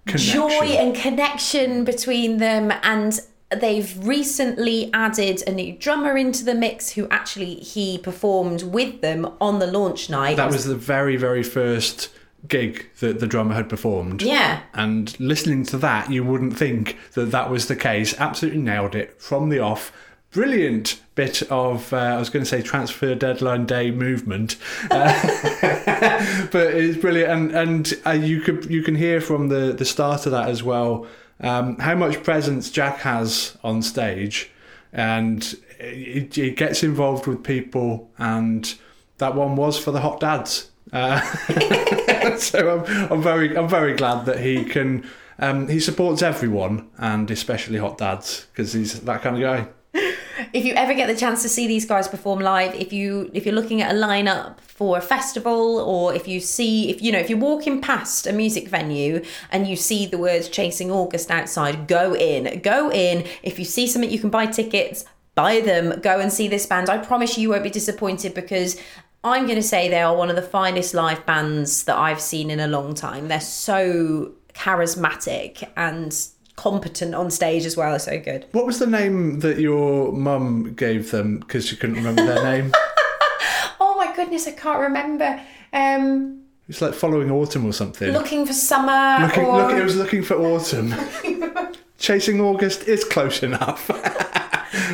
joy 0.06 0.64
and 0.64 0.94
connection 0.94 1.84
between 1.84 2.38
them 2.38 2.72
and 2.82 3.20
they've 3.56 4.06
recently 4.06 4.90
added 4.94 5.42
a 5.46 5.52
new 5.52 5.72
drummer 5.72 6.16
into 6.16 6.44
the 6.44 6.54
mix 6.54 6.90
who 6.90 7.08
actually 7.08 7.56
he 7.56 7.98
performed 7.98 8.62
with 8.62 9.00
them 9.00 9.26
on 9.40 9.58
the 9.58 9.66
launch 9.66 10.08
night 10.08 10.36
That 10.36 10.50
was 10.50 10.64
the 10.64 10.76
very, 10.76 11.16
very 11.16 11.42
first 11.42 12.10
gig 12.48 12.86
that 13.00 13.20
the 13.20 13.26
drummer 13.26 13.54
had 13.54 13.68
performed. 13.68 14.22
yeah 14.22 14.62
And 14.72 15.18
listening 15.20 15.64
to 15.66 15.76
that, 15.78 16.10
you 16.10 16.24
wouldn't 16.24 16.56
think 16.56 16.96
that 17.14 17.32
that 17.32 17.50
was 17.50 17.68
the 17.68 17.76
case. 17.76 18.14
Absolutely 18.18 18.62
nailed 18.62 18.94
it 18.94 19.20
from 19.20 19.48
the 19.48 19.58
off. 19.58 19.92
Brilliant 20.30 21.00
bit 21.16 21.42
of, 21.50 21.92
uh, 21.92 21.96
I 21.96 22.16
was 22.16 22.30
going 22.30 22.44
to 22.44 22.48
say 22.48 22.62
transfer 22.62 23.16
deadline 23.16 23.66
day 23.66 23.90
movement, 23.90 24.56
uh, 24.88 25.20
but 26.52 26.68
it's 26.72 26.98
brilliant. 26.98 27.32
And 27.32 27.50
and 27.50 27.94
uh, 28.06 28.10
you 28.12 28.40
could 28.40 28.70
you 28.70 28.82
can 28.84 28.94
hear 28.94 29.20
from 29.20 29.48
the 29.48 29.72
the 29.72 29.84
start 29.84 30.26
of 30.26 30.32
that 30.32 30.48
as 30.48 30.62
well 30.62 31.08
um, 31.40 31.78
how 31.78 31.94
much 31.94 32.22
presence 32.22 32.70
Jack 32.70 32.98
has 32.98 33.56
on 33.62 33.82
stage, 33.82 34.50
and 34.92 35.56
it 35.78 36.56
gets 36.56 36.82
involved 36.82 37.26
with 37.26 37.42
people. 37.42 38.10
And 38.18 38.74
that 39.18 39.34
one 39.34 39.56
was 39.56 39.78
for 39.78 39.90
the 39.90 40.00
hot 40.00 40.20
dads. 40.20 40.70
Uh, 40.92 41.20
so 42.36 42.84
I'm, 42.84 43.12
I'm 43.12 43.22
very 43.22 43.56
I'm 43.56 43.68
very 43.68 43.94
glad 43.94 44.26
that 44.26 44.40
he 44.40 44.64
can 44.64 45.08
um, 45.38 45.68
he 45.68 45.80
supports 45.80 46.22
everyone 46.22 46.90
and 46.98 47.30
especially 47.30 47.78
hot 47.78 47.98
dads 47.98 48.46
because 48.52 48.72
he's 48.72 49.00
that 49.00 49.22
kind 49.22 49.36
of 49.36 49.42
guy. 49.42 49.68
If 50.52 50.64
you 50.64 50.74
ever 50.74 50.94
get 50.94 51.06
the 51.06 51.16
chance 51.16 51.42
to 51.42 51.48
see 51.48 51.66
these 51.66 51.84
guys 51.84 52.08
perform 52.08 52.40
live 52.40 52.74
if 52.74 52.92
you 52.92 53.30
if 53.34 53.44
you're 53.44 53.54
looking 53.54 53.82
at 53.82 53.94
a 53.94 53.98
lineup 53.98 54.60
for 54.60 54.98
a 54.98 55.00
festival 55.00 55.78
or 55.78 56.14
if 56.14 56.26
you 56.26 56.40
see 56.40 56.90
if 56.90 57.02
you 57.02 57.12
know 57.12 57.18
if 57.18 57.28
you're 57.28 57.38
walking 57.38 57.80
past 57.80 58.26
a 58.26 58.32
music 58.32 58.68
venue 58.68 59.22
and 59.50 59.66
you 59.66 59.76
see 59.76 60.06
the 60.06 60.18
words 60.18 60.48
chasing 60.48 60.90
august 60.90 61.30
outside 61.30 61.86
go 61.86 62.14
in. 62.14 62.60
Go 62.60 62.90
in. 62.90 63.26
If 63.42 63.58
you 63.58 63.64
see 63.64 63.86
something 63.86 64.10
you 64.10 64.18
can 64.18 64.30
buy 64.30 64.46
tickets 64.46 65.04
buy 65.34 65.60
them. 65.60 66.00
Go 66.00 66.20
and 66.20 66.32
see 66.32 66.48
this 66.48 66.66
band. 66.66 66.90
I 66.90 66.98
promise 66.98 67.36
you, 67.36 67.42
you 67.42 67.50
won't 67.50 67.62
be 67.62 67.70
disappointed 67.70 68.34
because 68.34 68.80
i'm 69.22 69.44
going 69.44 69.56
to 69.56 69.62
say 69.62 69.86
they 69.86 70.00
are 70.00 70.16
one 70.16 70.30
of 70.30 70.36
the 70.36 70.42
finest 70.42 70.94
live 70.94 71.26
bands 71.26 71.84
that 71.84 71.98
i've 71.98 72.20
seen 72.20 72.50
in 72.50 72.60
a 72.60 72.66
long 72.66 72.94
time. 72.94 73.28
They're 73.28 73.40
so 73.40 74.32
charismatic 74.54 75.68
and 75.76 76.16
competent 76.60 77.14
on 77.14 77.30
stage 77.30 77.64
as 77.64 77.74
well 77.76 77.98
so 77.98 78.18
good 78.20 78.44
What 78.52 78.66
was 78.66 78.78
the 78.78 78.86
name 78.86 79.40
that 79.40 79.58
your 79.58 80.12
mum 80.12 80.74
gave 80.74 81.10
them 81.10 81.38
because 81.38 81.66
she 81.66 81.74
couldn't 81.76 81.96
remember 81.96 82.24
their 82.26 82.42
name? 82.44 82.72
Oh 83.82 83.94
my 83.96 84.14
goodness, 84.14 84.46
I 84.46 84.52
can't 84.52 84.80
remember. 84.80 85.40
Um, 85.72 86.42
It's 86.68 86.82
like 86.82 86.92
following 86.94 87.30
autumn 87.30 87.64
or 87.66 87.72
something. 87.72 88.12
looking 88.12 88.44
for 88.46 88.52
summer 88.52 89.26
Looking- 89.26 89.44
or 89.46 89.56
look, 89.62 89.72
it 89.72 89.82
was 89.84 89.96
looking 89.96 90.22
for 90.22 90.34
autumn. 90.36 90.94
Chasing 91.98 92.40
August 92.40 92.86
is 92.88 93.04
close 93.04 93.42
enough. 93.42 93.88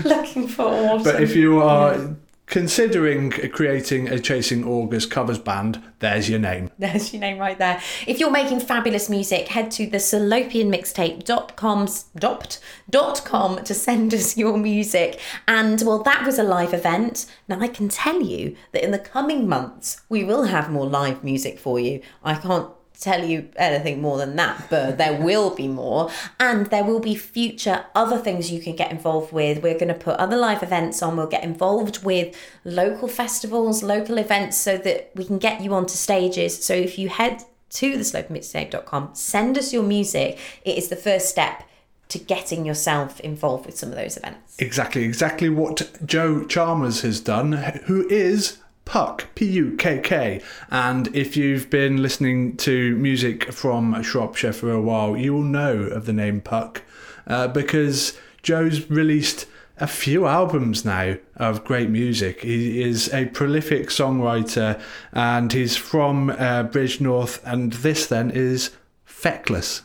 looking 0.04 0.46
for 0.48 0.62
autumn. 0.66 1.02
But 1.04 1.20
if 1.22 1.34
you 1.36 1.60
are 1.62 1.98
considering 2.46 3.30
creating 3.30 4.08
a 4.08 4.18
Chasing 4.18 4.64
August 4.64 5.10
covers 5.10 5.38
band, 5.38 5.82
there's 5.98 6.30
your 6.30 6.38
name. 6.38 6.70
There's 6.78 7.12
your 7.12 7.20
name 7.20 7.38
right 7.38 7.58
there. 7.58 7.80
If 8.06 8.20
you're 8.20 8.30
making 8.30 8.60
fabulous 8.60 9.08
music, 9.08 9.48
head 9.48 9.70
to 9.72 9.86
the 9.86 9.96
salopianmixtape.com 9.96 11.88
dot, 12.16 12.60
dot 12.90 13.22
com 13.24 13.64
to 13.64 13.74
send 13.74 14.12
us 14.12 14.36
your 14.36 14.58
music. 14.58 15.18
And 15.48 15.82
well, 15.84 16.02
that 16.02 16.24
was 16.26 16.38
a 16.38 16.42
live 16.42 16.74
event. 16.74 17.26
Now 17.48 17.60
I 17.60 17.68
can 17.68 17.88
tell 17.88 18.22
you 18.22 18.56
that 18.72 18.84
in 18.84 18.90
the 18.90 18.98
coming 18.98 19.48
months 19.48 20.02
we 20.08 20.22
will 20.22 20.44
have 20.44 20.70
more 20.70 20.86
live 20.86 21.24
music 21.24 21.58
for 21.58 21.80
you. 21.80 22.02
I 22.22 22.34
can't 22.34 22.68
tell 22.98 23.24
you 23.24 23.48
anything 23.56 24.00
more 24.00 24.18
than 24.18 24.36
that, 24.36 24.66
but 24.70 24.98
there 24.98 25.20
will 25.20 25.54
be 25.54 25.68
more. 25.68 26.10
And 26.40 26.66
there 26.66 26.84
will 26.84 27.00
be 27.00 27.14
future 27.14 27.84
other 27.94 28.18
things 28.18 28.50
you 28.50 28.60
can 28.60 28.76
get 28.76 28.90
involved 28.90 29.32
with. 29.32 29.62
We're 29.62 29.78
going 29.78 29.88
to 29.88 29.94
put 29.94 30.16
other 30.16 30.36
live 30.36 30.62
events 30.62 31.02
on. 31.02 31.16
We'll 31.16 31.26
get 31.26 31.44
involved 31.44 32.04
with 32.04 32.36
local 32.64 33.08
festivals, 33.08 33.82
local 33.82 34.18
events, 34.18 34.56
so 34.56 34.76
that 34.78 35.10
we 35.14 35.24
can 35.24 35.38
get 35.38 35.60
you 35.60 35.74
onto 35.74 35.94
stages. 35.94 36.64
So 36.64 36.74
if 36.74 36.98
you 36.98 37.08
head 37.08 37.42
to 37.70 37.94
thesalopianmixtape.com, 37.94 39.10
send 39.14 39.58
us 39.58 39.72
your 39.72 39.82
music. 39.82 40.38
It 40.64 40.78
is 40.78 40.88
the 40.88 40.96
first 40.96 41.28
step 41.28 41.64
to 42.08 42.18
getting 42.18 42.64
yourself 42.64 43.18
involved 43.20 43.66
with 43.66 43.76
some 43.76 43.88
of 43.88 43.96
those 43.96 44.16
events. 44.16 44.56
Exactly, 44.58 45.02
exactly 45.02 45.48
what 45.48 45.90
Joe 46.04 46.44
Chalmers 46.44 47.00
has 47.00 47.20
done, 47.20 47.52
who 47.52 48.08
is 48.08 48.58
PUKK, 48.86 49.24
P 49.34 49.44
U 49.46 49.76
K 49.76 50.00
K. 50.02 50.40
And 50.70 51.14
if 51.14 51.36
you've 51.36 51.68
been 51.68 52.00
listening 52.00 52.56
to 52.58 52.96
music 52.96 53.52
from 53.52 54.02
Shropshire 54.02 54.54
for 54.54 54.70
a 54.70 54.80
while, 54.80 55.16
you 55.16 55.34
will 55.34 55.42
know 55.42 55.76
of 55.82 56.06
the 56.06 56.12
name 56.14 56.40
PUKK 56.40 56.80
uh, 57.26 57.48
because 57.48 58.16
Joe's 58.42 58.88
released 58.90 59.46
a 59.78 59.86
few 59.86 60.26
albums 60.26 60.84
now 60.84 61.16
of 61.36 61.64
great 61.64 61.90
music. 61.90 62.42
He 62.42 62.82
is 62.82 63.12
a 63.12 63.26
prolific 63.26 63.88
songwriter 63.88 64.80
and 65.12 65.52
he's 65.52 65.76
from 65.76 66.30
uh, 66.30 66.64
Bridgnorth, 66.64 67.40
and 67.44 67.72
this 67.74 68.06
then 68.06 68.30
is 68.30 68.70
Feckless. 69.04 69.82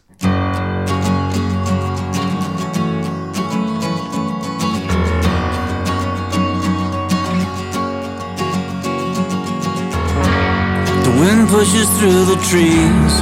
Pushes 11.51 11.89
through 11.99 12.23
the 12.31 12.39
trees. 12.49 13.13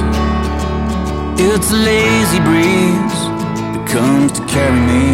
It's 1.48 1.72
a 1.72 1.80
lazy 1.90 2.38
breeze 2.48 3.18
that 3.74 3.84
comes 3.90 4.30
to 4.38 4.42
carry 4.46 4.82
me 4.90 5.06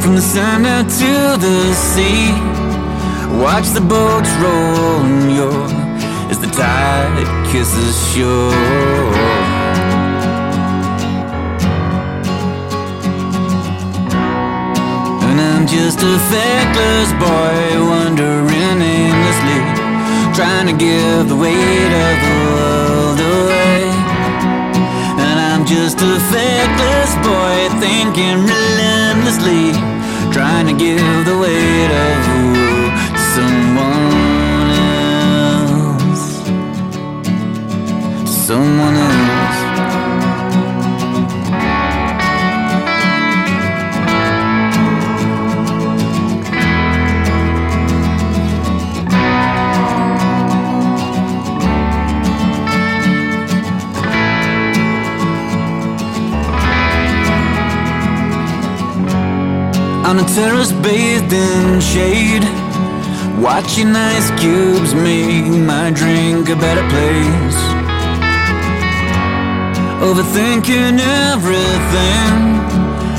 from 0.00 0.14
the 0.14 0.22
sand 0.22 0.64
out 0.66 0.88
to 1.00 1.12
the 1.46 1.74
sea. 1.74 2.32
Watch 3.44 3.68
the 3.78 3.82
boats 3.82 4.32
roll 4.40 5.04
and 5.04 5.30
yaw 5.36 6.30
as 6.30 6.38
the 6.38 6.50
tide 6.60 7.28
kisses 7.52 7.96
shore. 8.10 9.12
And 15.28 15.38
I'm 15.38 15.66
just 15.66 15.98
a 16.00 16.14
feckless 16.30 17.10
boy 17.20 17.70
aimlessly, 17.74 18.29
trying 20.40 20.66
to 20.66 20.72
give 20.72 21.28
the 21.28 21.36
weight 21.36 21.92
of 22.06 22.14
the 22.24 22.34
world 22.48 23.20
away. 23.20 23.82
And 25.20 25.36
I'm 25.48 25.66
just 25.66 25.98
a 26.00 26.14
feckless 26.32 27.12
boy 27.28 27.68
thinking 27.84 28.38
relentlessly, 28.54 29.64
trying 30.32 30.66
to 30.70 30.76
give 30.86 31.24
the 31.30 31.36
weight 31.44 31.90
of 32.06 32.16
the 32.28 32.38
world 32.54 32.92
to 33.16 33.22
someone 33.36 34.68
else. 35.60 36.26
Someone 38.48 38.96
On 60.10 60.18
a 60.18 60.24
terrace 60.24 60.72
bathed 60.72 61.32
in 61.32 61.80
shade 61.80 62.42
Watching 63.40 63.94
ice 63.94 64.28
cubes 64.40 64.92
make 64.92 65.46
my 65.46 65.90
drink 65.90 66.48
a 66.48 66.56
better 66.56 66.86
place. 66.90 67.60
Overthinking 70.02 70.98
everything 70.98 72.32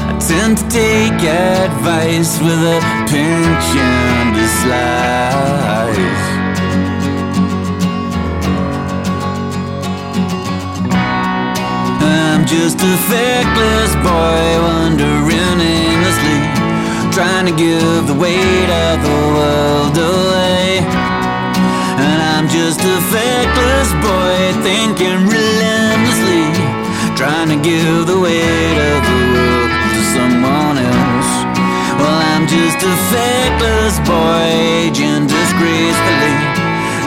I 0.10 0.20
tend 0.20 0.58
to 0.58 0.68
take 0.68 1.24
advice 1.24 2.40
with 2.42 2.62
a 2.76 2.80
pinch 3.10 3.68
and 3.80 4.36
a 4.36 4.48
slice. 4.60 6.22
I'm 12.04 12.46
just 12.46 12.78
a 12.80 12.96
feckless 13.10 13.94
boy 14.04 14.62
wandering 14.66 15.62
aimlessly, 15.62 16.01
trying 17.12 17.46
to 17.46 17.52
give 17.52 18.08
the 18.08 18.16
weight 18.16 18.72
of 18.88 19.04
the 19.04 19.20
world 19.36 19.96
away. 19.98 20.80
And 22.00 22.20
I'm 22.34 22.48
just 22.48 22.80
a 22.80 22.98
feckless 23.12 23.92
boy 24.00 24.40
thinking 24.64 25.28
relentlessly, 25.28 26.48
trying 27.20 27.50
to 27.52 27.60
give 27.60 28.08
the 28.08 28.18
weight 28.18 28.78
of 28.80 29.00
the 29.04 29.20
world 29.36 29.72
to 29.92 30.02
someone 30.16 30.78
else. 30.80 31.32
Well, 32.00 32.20
I'm 32.32 32.48
just 32.48 32.80
a 32.80 32.96
feckless 33.12 34.00
boy 34.08 34.48
aging 34.88 35.28
disgracefully, 35.28 36.36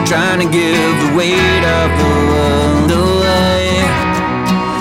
trying 0.05 0.39
to 0.45 0.49
give 0.53 0.93
the 1.01 1.11
weight 1.17 1.63
of 1.81 1.89
the 1.97 2.11
world 2.29 2.91
away. 2.93 3.81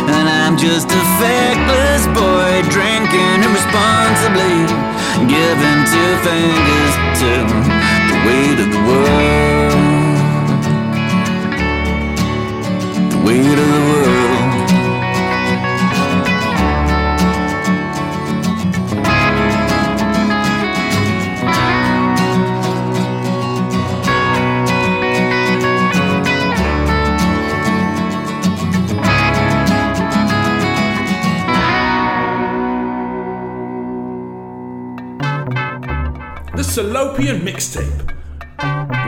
And 0.05 0.29
I'm 0.29 0.57
just 0.61 0.93
a 0.93 1.03
feckless 1.17 2.05
boy 2.13 2.61
drinking 2.69 3.41
irresponsibly, 3.41 4.69
giving 5.23 5.81
two 5.87 6.13
fingers 6.27 6.95
to 7.21 7.31
the 8.11 8.17
weight 8.27 8.59
of 8.65 8.69
the 8.75 8.83
world. 8.89 9.73
The 13.13 13.19
weight 13.27 13.59
of 13.59 13.69
the 13.75 13.83
world. 13.93 14.44
Salopian 36.75 37.43
Mixtape 37.43 38.05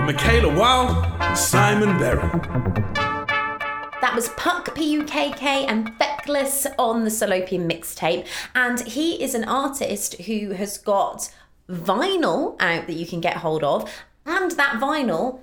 with 0.07 0.15
Michaela 0.15 0.57
Wild 0.57 1.05
and 1.19 1.37
Simon 1.37 1.99
Berry. 1.99 2.23
That 2.95 4.13
was 4.15 4.29
PUKK, 4.37 4.73
P 4.73 4.93
U 4.93 5.03
K 5.03 5.33
K, 5.33 5.67
and 5.67 5.91
Feckless 5.99 6.69
on 6.79 7.03
the 7.03 7.11
Salopian 7.11 7.69
mixtape. 7.69 8.25
And 8.55 8.83
he 8.83 9.21
is 9.21 9.35
an 9.35 9.43
artist 9.43 10.15
who 10.15 10.53
has 10.53 10.79
got 10.79 11.35
vinyl 11.69 12.55
out 12.61 12.87
that 12.87 12.95
you 12.95 13.05
can 13.05 13.21
get 13.21 13.39
hold 13.39 13.65
of. 13.65 13.93
And 14.25 14.53
that 14.53 14.75
vinyl 14.81 15.41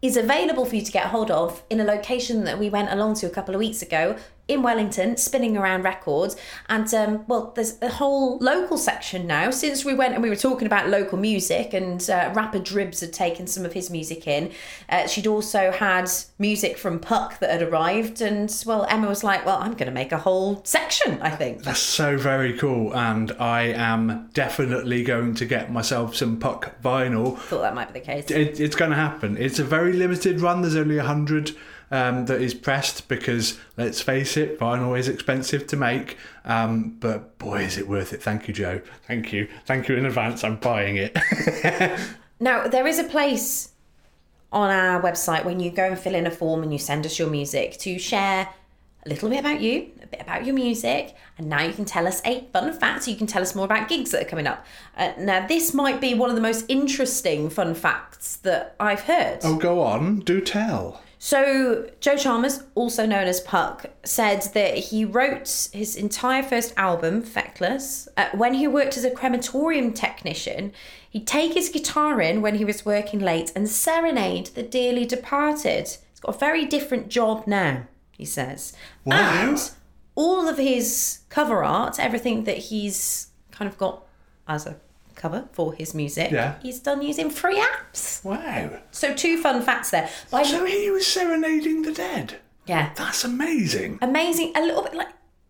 is 0.00 0.16
available 0.16 0.64
for 0.64 0.76
you 0.76 0.82
to 0.82 0.92
get 0.92 1.06
hold 1.06 1.28
of 1.28 1.64
in 1.68 1.80
a 1.80 1.84
location 1.84 2.44
that 2.44 2.60
we 2.60 2.70
went 2.70 2.92
along 2.92 3.14
to 3.16 3.26
a 3.26 3.30
couple 3.30 3.52
of 3.52 3.58
weeks 3.58 3.82
ago 3.82 4.16
in 4.48 4.62
Wellington, 4.62 5.16
spinning 5.18 5.56
around 5.56 5.82
records. 5.82 6.36
And 6.68 6.92
um, 6.94 7.24
well, 7.28 7.52
there's 7.54 7.80
a 7.82 7.90
whole 7.90 8.38
local 8.38 8.78
section 8.78 9.26
now. 9.26 9.50
Since 9.50 9.84
we 9.84 9.94
went 9.94 10.14
and 10.14 10.22
we 10.22 10.30
were 10.30 10.36
talking 10.36 10.66
about 10.66 10.88
local 10.88 11.18
music, 11.18 11.74
and 11.74 12.08
uh, 12.08 12.32
rapper 12.34 12.58
Dribs 12.58 13.00
had 13.00 13.12
taken 13.12 13.46
some 13.46 13.64
of 13.64 13.74
his 13.74 13.90
music 13.90 14.26
in, 14.26 14.50
uh, 14.88 15.06
she'd 15.06 15.26
also 15.26 15.70
had 15.70 16.10
music 16.38 16.78
from 16.78 16.98
PUKK 16.98 17.38
that 17.40 17.50
had 17.50 17.62
arrived. 17.62 18.22
And 18.22 18.50
well, 18.66 18.86
Emma 18.88 19.08
was 19.08 19.22
like, 19.22 19.44
"Well, 19.44 19.58
I'm 19.58 19.72
going 19.72 19.86
to 19.86 19.92
make 19.92 20.12
a 20.12 20.18
whole 20.18 20.64
section. 20.64 21.20
I 21.20 21.30
think." 21.30 21.62
That's 21.62 21.78
so 21.78 22.16
very 22.16 22.56
cool, 22.56 22.96
and 22.96 23.32
I 23.32 23.62
am 23.64 24.30
definitely 24.32 25.04
going 25.04 25.34
to 25.34 25.44
get 25.44 25.70
myself 25.70 26.16
some 26.16 26.40
PUKK 26.40 26.80
vinyl. 26.82 27.38
Thought 27.38 27.62
that 27.62 27.74
might 27.74 27.92
be 27.92 28.00
the 28.00 28.04
case. 28.04 28.30
It, 28.30 28.58
it's 28.58 28.76
going 28.76 28.90
to 28.90 28.96
happen. 28.96 29.36
It's 29.36 29.58
a 29.58 29.64
very 29.64 29.92
limited 29.92 30.40
run. 30.40 30.62
There's 30.62 30.76
only 30.76 30.96
a 30.96 31.04
hundred 31.04 31.54
um, 31.90 32.26
that 32.26 32.40
is 32.40 32.54
pressed 32.54 33.08
because, 33.08 33.58
let's 33.76 34.00
face 34.00 34.36
it, 34.36 34.58
vinyl 34.58 34.98
is 34.98 35.08
expensive 35.08 35.66
to 35.68 35.76
make. 35.76 36.16
Um, 36.44 36.96
but 37.00 37.38
boy, 37.38 37.62
is 37.62 37.78
it 37.78 37.88
worth 37.88 38.12
it! 38.12 38.22
Thank 38.22 38.48
you, 38.48 38.54
Joe. 38.54 38.80
Thank 39.06 39.32
you. 39.32 39.48
Thank 39.66 39.88
you 39.88 39.96
in 39.96 40.06
advance. 40.06 40.44
I'm 40.44 40.56
buying 40.56 40.96
it. 40.96 41.16
Now, 42.40 42.68
there 42.68 42.86
is 42.86 42.98
a 42.98 43.04
place 43.04 43.70
on 44.52 44.70
our 44.70 45.02
website 45.02 45.44
when 45.44 45.60
you 45.60 45.70
go 45.70 45.84
and 45.84 45.98
fill 45.98 46.14
in 46.14 46.26
a 46.26 46.30
form 46.30 46.62
and 46.62 46.72
you 46.72 46.78
send 46.78 47.04
us 47.04 47.18
your 47.18 47.28
music 47.28 47.78
to 47.78 47.98
share 47.98 48.48
a 49.04 49.08
little 49.08 49.28
bit 49.28 49.40
about 49.40 49.60
you, 49.60 49.90
a 50.02 50.06
bit 50.06 50.20
about 50.20 50.46
your 50.46 50.54
music, 50.54 51.16
and 51.36 51.48
now 51.48 51.62
you 51.62 51.72
can 51.72 51.84
tell 51.84 52.06
us 52.06 52.22
a 52.24 52.44
fun 52.52 52.72
fact 52.72 53.04
so 53.04 53.10
you 53.10 53.16
can 53.16 53.26
tell 53.26 53.42
us 53.42 53.54
more 53.54 53.64
about 53.64 53.88
gigs 53.88 54.12
that 54.12 54.22
are 54.22 54.28
coming 54.28 54.46
up. 54.46 54.64
Uh, 54.96 55.12
now, 55.18 55.46
this 55.46 55.74
might 55.74 56.00
be 56.00 56.14
one 56.14 56.30
of 56.30 56.36
the 56.36 56.42
most 56.42 56.64
interesting 56.68 57.50
fun 57.50 57.74
facts 57.74 58.36
that 58.36 58.76
I've 58.78 59.02
heard. 59.02 59.40
oh, 59.42 59.56
go 59.56 59.82
on. 59.82 60.20
Do 60.20 60.40
tell. 60.40 61.02
So, 61.20 61.90
Joe 61.98 62.16
Chalmers, 62.16 62.62
also 62.76 63.04
known 63.04 63.26
as 63.26 63.40
PUKK, 63.40 63.90
said 64.04 64.42
that 64.54 64.78
he 64.78 65.04
wrote 65.04 65.68
his 65.72 65.96
entire 65.96 66.44
first 66.44 66.72
album, 66.76 67.22
Feckless, 67.22 68.06
uh, 68.16 68.28
when 68.34 68.54
he 68.54 68.68
worked 68.68 68.96
as 68.96 69.04
a 69.04 69.10
crematorium 69.10 69.92
technician. 69.92 70.72
He'd 71.10 71.26
take 71.26 71.54
his 71.54 71.70
guitar 71.70 72.20
in 72.20 72.40
when 72.40 72.54
he 72.54 72.64
was 72.64 72.86
working 72.86 73.18
late 73.18 73.50
and 73.56 73.68
serenade 73.68 74.48
the 74.48 74.62
dearly 74.62 75.04
departed. 75.04 75.88
He's 75.88 76.20
got 76.20 76.36
a 76.36 76.38
very 76.38 76.64
different 76.64 77.08
job 77.08 77.48
now, 77.48 77.88
he 78.12 78.24
says. 78.24 78.72
Wow. 79.04 79.16
And 79.16 79.70
all 80.14 80.48
of 80.48 80.56
his 80.56 81.20
cover 81.30 81.64
art, 81.64 81.98
everything 81.98 82.44
that 82.44 82.58
he's 82.58 83.28
kind 83.50 83.68
of 83.68 83.76
got 83.76 84.04
as 84.46 84.66
a 84.66 84.76
cover 85.18 85.48
for 85.52 85.74
his 85.74 85.92
music, 85.94 86.30
Yeah. 86.30 86.54
he's 86.62 86.78
done 86.80 87.02
using 87.02 87.28
free 87.30 87.60
apps. 87.70 88.24
Wow. 88.24 88.70
So, 88.90 89.12
two 89.14 89.36
fun 89.42 89.60
facts 89.62 89.90
there. 89.90 90.08
I- 90.32 90.42
So 90.44 90.64
he 90.64 90.90
was 90.90 91.06
serenading 91.06 91.82
the 91.82 91.92
dead. 91.92 92.36
yeah. 92.66 92.90
That's 92.94 93.24
amazing. 93.24 93.98
amazing, 94.00 94.52
a 94.56 94.62
little 94.62 94.82
bit 94.82 94.94
like 94.94 95.08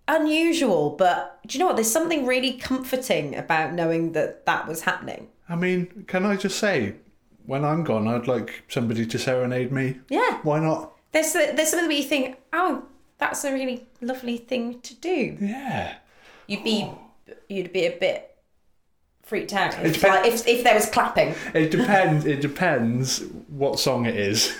unusual, 0.08 0.90
but 0.90 1.38
do 1.46 1.56
you 1.56 1.60
know 1.60 1.66
what? 1.66 1.76
There's 1.76 1.90
something 1.90 2.24
really 2.26 2.54
comforting 2.54 3.36
about 3.36 3.74
knowing 3.74 4.12
that 4.12 4.46
that 4.46 4.66
was 4.66 4.82
happening. 4.82 5.28
I 5.48 5.54
mean, 5.56 6.04
can 6.06 6.24
I 6.26 6.36
just 6.36 6.58
say, 6.58 6.94
when 7.46 7.64
I'm 7.64 7.84
gone, 7.84 8.08
I'd 8.08 8.26
like 8.26 8.62
somebody 8.68 9.06
to 9.06 9.18
serenade 9.18 9.72
me. 9.72 9.98
Yeah. 10.08 10.38
Why 10.42 10.60
not? 10.60 10.92
There's 11.12 11.32
there's 11.32 11.70
something 11.70 11.88
where 11.88 11.96
you 11.96 12.02
think, 12.02 12.36
oh, 12.52 12.82
that's 13.18 13.44
a 13.44 13.52
really 13.52 13.86
lovely 14.00 14.36
thing 14.38 14.80
to 14.82 14.94
do. 14.94 15.36
Yeah. 15.40 15.94
You'd 16.46 16.64
be 16.64 16.90
you'd 17.48 17.72
be 17.72 17.86
a 17.86 17.96
bit 17.98 18.36
freaked 19.28 19.52
out 19.52 19.74
if, 19.84 19.94
depends- 19.94 20.04
like, 20.04 20.26
if, 20.26 20.48
if 20.48 20.64
there 20.64 20.74
was 20.74 20.86
clapping. 20.86 21.34
It 21.54 21.70
depends. 21.70 22.24
it 22.24 22.40
depends 22.40 23.22
what 23.48 23.78
song 23.78 24.06
it 24.06 24.16
is, 24.16 24.56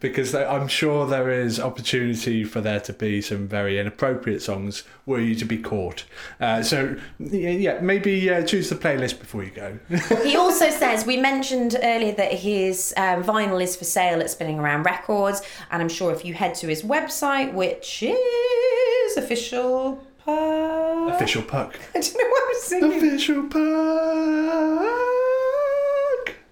because 0.00 0.32
there, 0.32 0.50
I'm 0.50 0.68
sure 0.68 1.06
there 1.06 1.30
is 1.30 1.58
opportunity 1.58 2.44
for 2.44 2.60
there 2.60 2.80
to 2.80 2.92
be 2.92 3.22
some 3.22 3.46
very 3.48 3.78
inappropriate 3.78 4.42
songs 4.42 4.82
were 5.06 5.20
you 5.20 5.34
to 5.36 5.44
be 5.44 5.56
caught. 5.56 6.04
Uh, 6.40 6.62
so 6.62 6.96
yeah, 7.18 7.50
yeah, 7.50 7.80
maybe 7.80 8.28
uh, 8.28 8.42
choose 8.44 8.68
the 8.68 8.74
playlist 8.74 9.20
before 9.20 9.44
you 9.44 9.50
go. 9.50 9.78
He 10.22 10.36
also 10.36 10.68
says 10.70 11.06
we 11.06 11.16
mentioned 11.16 11.76
earlier 11.82 12.12
that 12.12 12.32
his 12.34 12.92
um, 12.96 13.22
vinyl 13.22 13.62
is 13.62 13.74
for 13.76 13.84
sale 13.84 14.20
at 14.20 14.28
Spinning 14.28 14.58
Around 14.58 14.82
Records, 14.82 15.40
and 15.70 15.80
I'm 15.80 15.88
sure 15.88 16.12
if 16.12 16.24
you 16.24 16.34
head 16.34 16.54
to 16.56 16.66
his 16.66 16.82
website, 16.82 17.54
which 17.54 18.02
is 18.02 19.16
official. 19.16 20.04
PUKK- 20.28 21.14
Official 21.14 21.42
PUKK. 21.42 21.74
I 21.94 22.00
don't 22.00 22.14
know 22.14 22.28
what 22.28 22.42
I'm 22.48 22.54
singing. 22.60 22.92
Official 22.98 23.42
PUKK. 23.44 24.98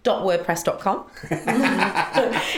Dot 0.02 0.24
wordpress.com. 0.24 1.06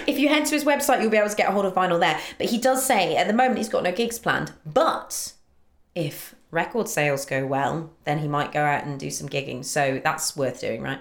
if 0.07 0.19
you 0.19 0.29
head 0.29 0.45
to 0.47 0.55
his 0.55 0.65
website, 0.65 1.01
you'll 1.01 1.11
be 1.11 1.17
able 1.17 1.31
to 1.31 1.37
get 1.37 1.49
a 1.49 1.53
hold 1.53 1.65
of 1.65 1.75
vinyl 1.75 1.99
there. 1.99 2.21
But 2.37 2.49
he 2.49 2.59
does 2.59 2.85
say 2.85 3.17
at 3.17 3.27
the 3.27 3.33
moment 3.33 3.57
he's 3.57 3.71
got 3.71 3.83
no 3.83 3.93
gigs 3.93 4.19
planned. 4.19 4.53
But 4.67 5.33
if 5.95 6.35
record 6.51 6.89
sales 6.89 7.25
go 7.25 7.47
well, 7.47 7.91
then 8.05 8.19
he 8.19 8.29
might 8.29 8.53
go 8.53 8.63
out 8.63 8.85
and 8.85 9.01
do 9.01 9.11
some 9.11 9.29
gigging. 9.31 9.65
So 9.65 9.99
that's 10.05 10.37
worth 10.37 10.61
doing, 10.61 10.83
right? 10.83 11.01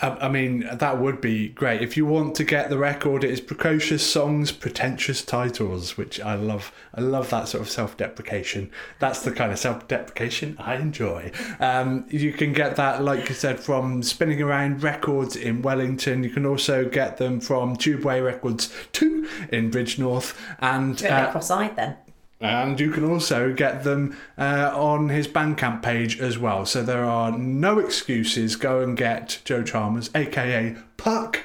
I 0.00 0.08
I 0.28 0.28
mean, 0.28 0.68
that 0.72 0.98
would 0.98 1.20
be 1.20 1.48
great. 1.48 1.82
If 1.82 1.96
you 1.96 2.06
want 2.06 2.34
to 2.36 2.44
get 2.44 2.70
the 2.70 2.78
record, 2.78 3.24
it 3.24 3.30
is 3.30 3.40
precocious 3.40 4.08
songs, 4.08 4.52
pretentious 4.52 5.24
titles, 5.24 5.96
which 5.96 6.20
I 6.20 6.34
love. 6.34 6.72
I 6.94 7.00
love 7.00 7.30
that 7.30 7.48
sort 7.48 7.62
of 7.62 7.70
self-deprecation. 7.70 8.70
That's 8.98 9.22
the 9.22 9.32
kind 9.32 9.52
of 9.52 9.58
self-deprecation 9.58 10.56
I 10.58 10.76
enjoy. 10.76 11.32
Um, 11.60 12.06
you 12.08 12.32
can 12.32 12.52
get 12.52 12.76
that, 12.76 13.02
like 13.02 13.28
you 13.28 13.34
said, 13.34 13.60
from 13.60 14.02
Spinning 14.02 14.42
Around 14.42 14.82
Records 14.82 15.36
in 15.36 15.62
Wellington. 15.62 16.24
You 16.24 16.30
can 16.30 16.46
also 16.46 16.88
get 16.88 17.16
them 17.18 17.40
from 17.40 17.76
Tubeway 17.76 18.24
Records 18.24 18.72
2 18.92 19.28
in 19.52 19.70
Bridgnorth. 19.70 20.36
And 20.58 20.96
Don't 20.96 21.12
uh, 21.12 21.30
cross-eyed 21.30 21.76
then. 21.76 21.96
And 22.40 22.78
you 22.78 22.90
can 22.90 23.04
also 23.04 23.52
get 23.52 23.82
them 23.82 24.16
uh, 24.36 24.70
on 24.72 25.08
his 25.08 25.26
Bandcamp 25.26 25.82
page 25.82 26.20
as 26.20 26.38
well. 26.38 26.64
So 26.66 26.84
there 26.84 27.04
are 27.04 27.36
no 27.36 27.80
excuses. 27.80 28.54
Go 28.54 28.80
and 28.80 28.96
get 28.96 29.40
Joe 29.44 29.64
Chalmers, 29.64 30.08
aka 30.14 30.76
PUKK. 30.96 31.40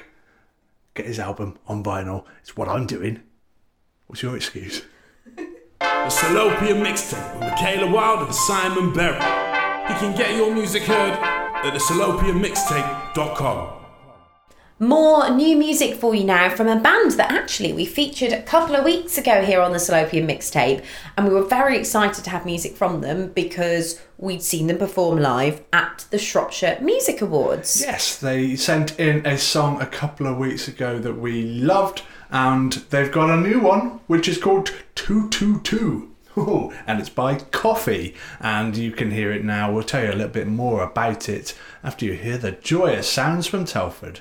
Get 0.94 1.06
his 1.06 1.18
album 1.18 1.58
on 1.66 1.82
vinyl. 1.82 2.24
It's 2.40 2.56
what 2.56 2.68
I'm 2.68 2.86
doing. 2.86 3.20
What's 4.06 4.22
your 4.22 4.36
excuse? 4.36 4.82
The 5.80 6.10
Salopian 6.10 6.82
Mixtape 6.84 7.32
with 7.34 7.50
Michaela 7.50 7.90
Wild 7.90 8.26
and 8.26 8.34
Simon 8.34 8.92
Berry. 8.92 9.14
You 9.16 9.94
can 9.98 10.14
get 10.16 10.36
your 10.36 10.54
music 10.54 10.82
heard 10.82 11.12
at 11.12 11.72
the 11.72 11.78
salopianmixtape.com. 11.78 13.83
More 14.80 15.30
new 15.30 15.56
music 15.56 15.94
for 15.94 16.16
you 16.16 16.24
now 16.24 16.50
from 16.50 16.66
a 16.66 16.80
band 16.80 17.12
that 17.12 17.30
actually 17.30 17.72
we 17.72 17.84
featured 17.86 18.32
a 18.32 18.42
couple 18.42 18.74
of 18.74 18.84
weeks 18.84 19.16
ago 19.16 19.44
here 19.44 19.60
on 19.60 19.70
the 19.70 19.78
Salopian 19.78 20.26
mixtape, 20.26 20.84
and 21.16 21.28
we 21.28 21.32
were 21.32 21.44
very 21.44 21.78
excited 21.78 22.24
to 22.24 22.30
have 22.30 22.44
music 22.44 22.76
from 22.76 23.00
them 23.00 23.28
because 23.28 24.02
we'd 24.18 24.42
seen 24.42 24.66
them 24.66 24.78
perform 24.78 25.20
live 25.20 25.62
at 25.72 26.06
the 26.10 26.18
Shropshire 26.18 26.78
Music 26.80 27.22
Awards. 27.22 27.80
Yes, 27.80 28.18
they 28.18 28.56
sent 28.56 28.98
in 28.98 29.24
a 29.24 29.38
song 29.38 29.80
a 29.80 29.86
couple 29.86 30.26
of 30.26 30.38
weeks 30.38 30.66
ago 30.66 30.98
that 30.98 31.20
we 31.20 31.44
loved, 31.44 32.02
and 32.30 32.72
they've 32.90 33.12
got 33.12 33.30
a 33.30 33.40
new 33.40 33.60
one 33.60 34.00
which 34.08 34.26
is 34.26 34.38
called 34.38 34.72
222. 34.96 36.10
Ooh, 36.36 36.72
and 36.84 36.98
it's 36.98 37.08
by 37.08 37.36
Coffee, 37.36 38.12
and 38.40 38.76
you 38.76 38.90
can 38.90 39.12
hear 39.12 39.30
it 39.30 39.44
now. 39.44 39.70
We'll 39.70 39.84
tell 39.84 40.02
you 40.02 40.10
a 40.10 40.18
little 40.18 40.26
bit 40.26 40.48
more 40.48 40.82
about 40.82 41.28
it 41.28 41.56
after 41.84 42.04
you 42.04 42.14
hear 42.14 42.38
the 42.38 42.50
joyous 42.50 43.08
sounds 43.08 43.46
from 43.46 43.66
Telford. 43.66 44.18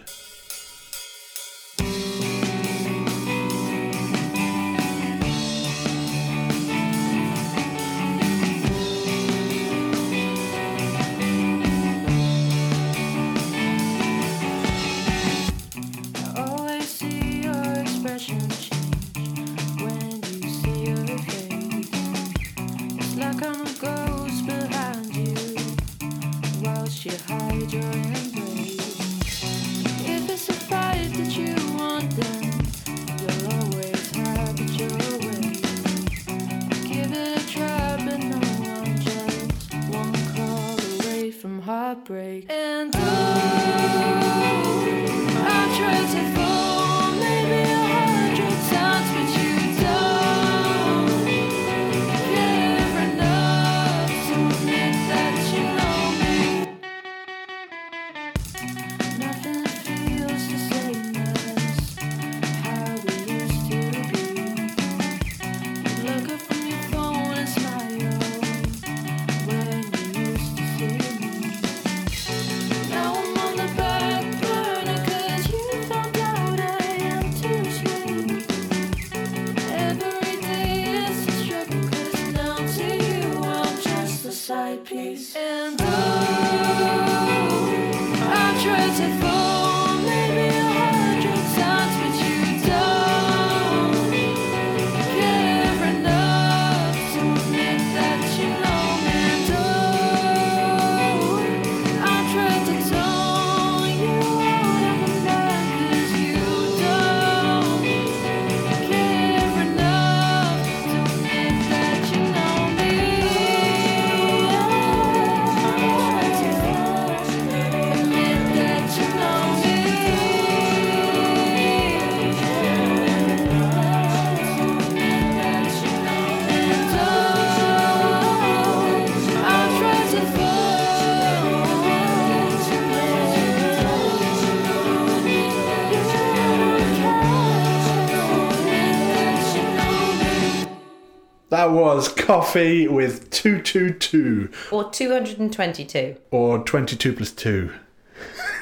Coffee 142.24 142.88
with 142.88 143.30
222, 143.32 144.50
Or 144.72 144.90
222. 144.90 146.16
or 146.32 146.60
22 146.64 147.14
plus 147.14 147.32
2. 147.32 147.70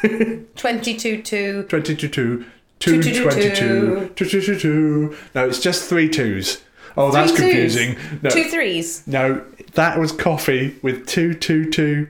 22 0.56 1.22
2, 1.22 1.64
22, 1.64 2.08
two, 2.08 2.46
two, 2.80 3.02
222. 3.04 5.16
No, 5.36 5.48
it's 5.48 5.60
just 5.60 5.88
three 5.88 6.10
twos. 6.10 6.64
Oh, 6.98 7.12
that's 7.12 7.32
Three 7.32 7.52
twos. 7.52 7.76
confusing. 7.76 8.20
No, 8.24 8.30
two 8.32 8.44
threes. 8.46 9.06
no, 9.08 9.46
that 9.76 10.00
was 10.00 10.12
Coffee 10.12 10.76
with 10.82 11.06
222. 11.08 12.08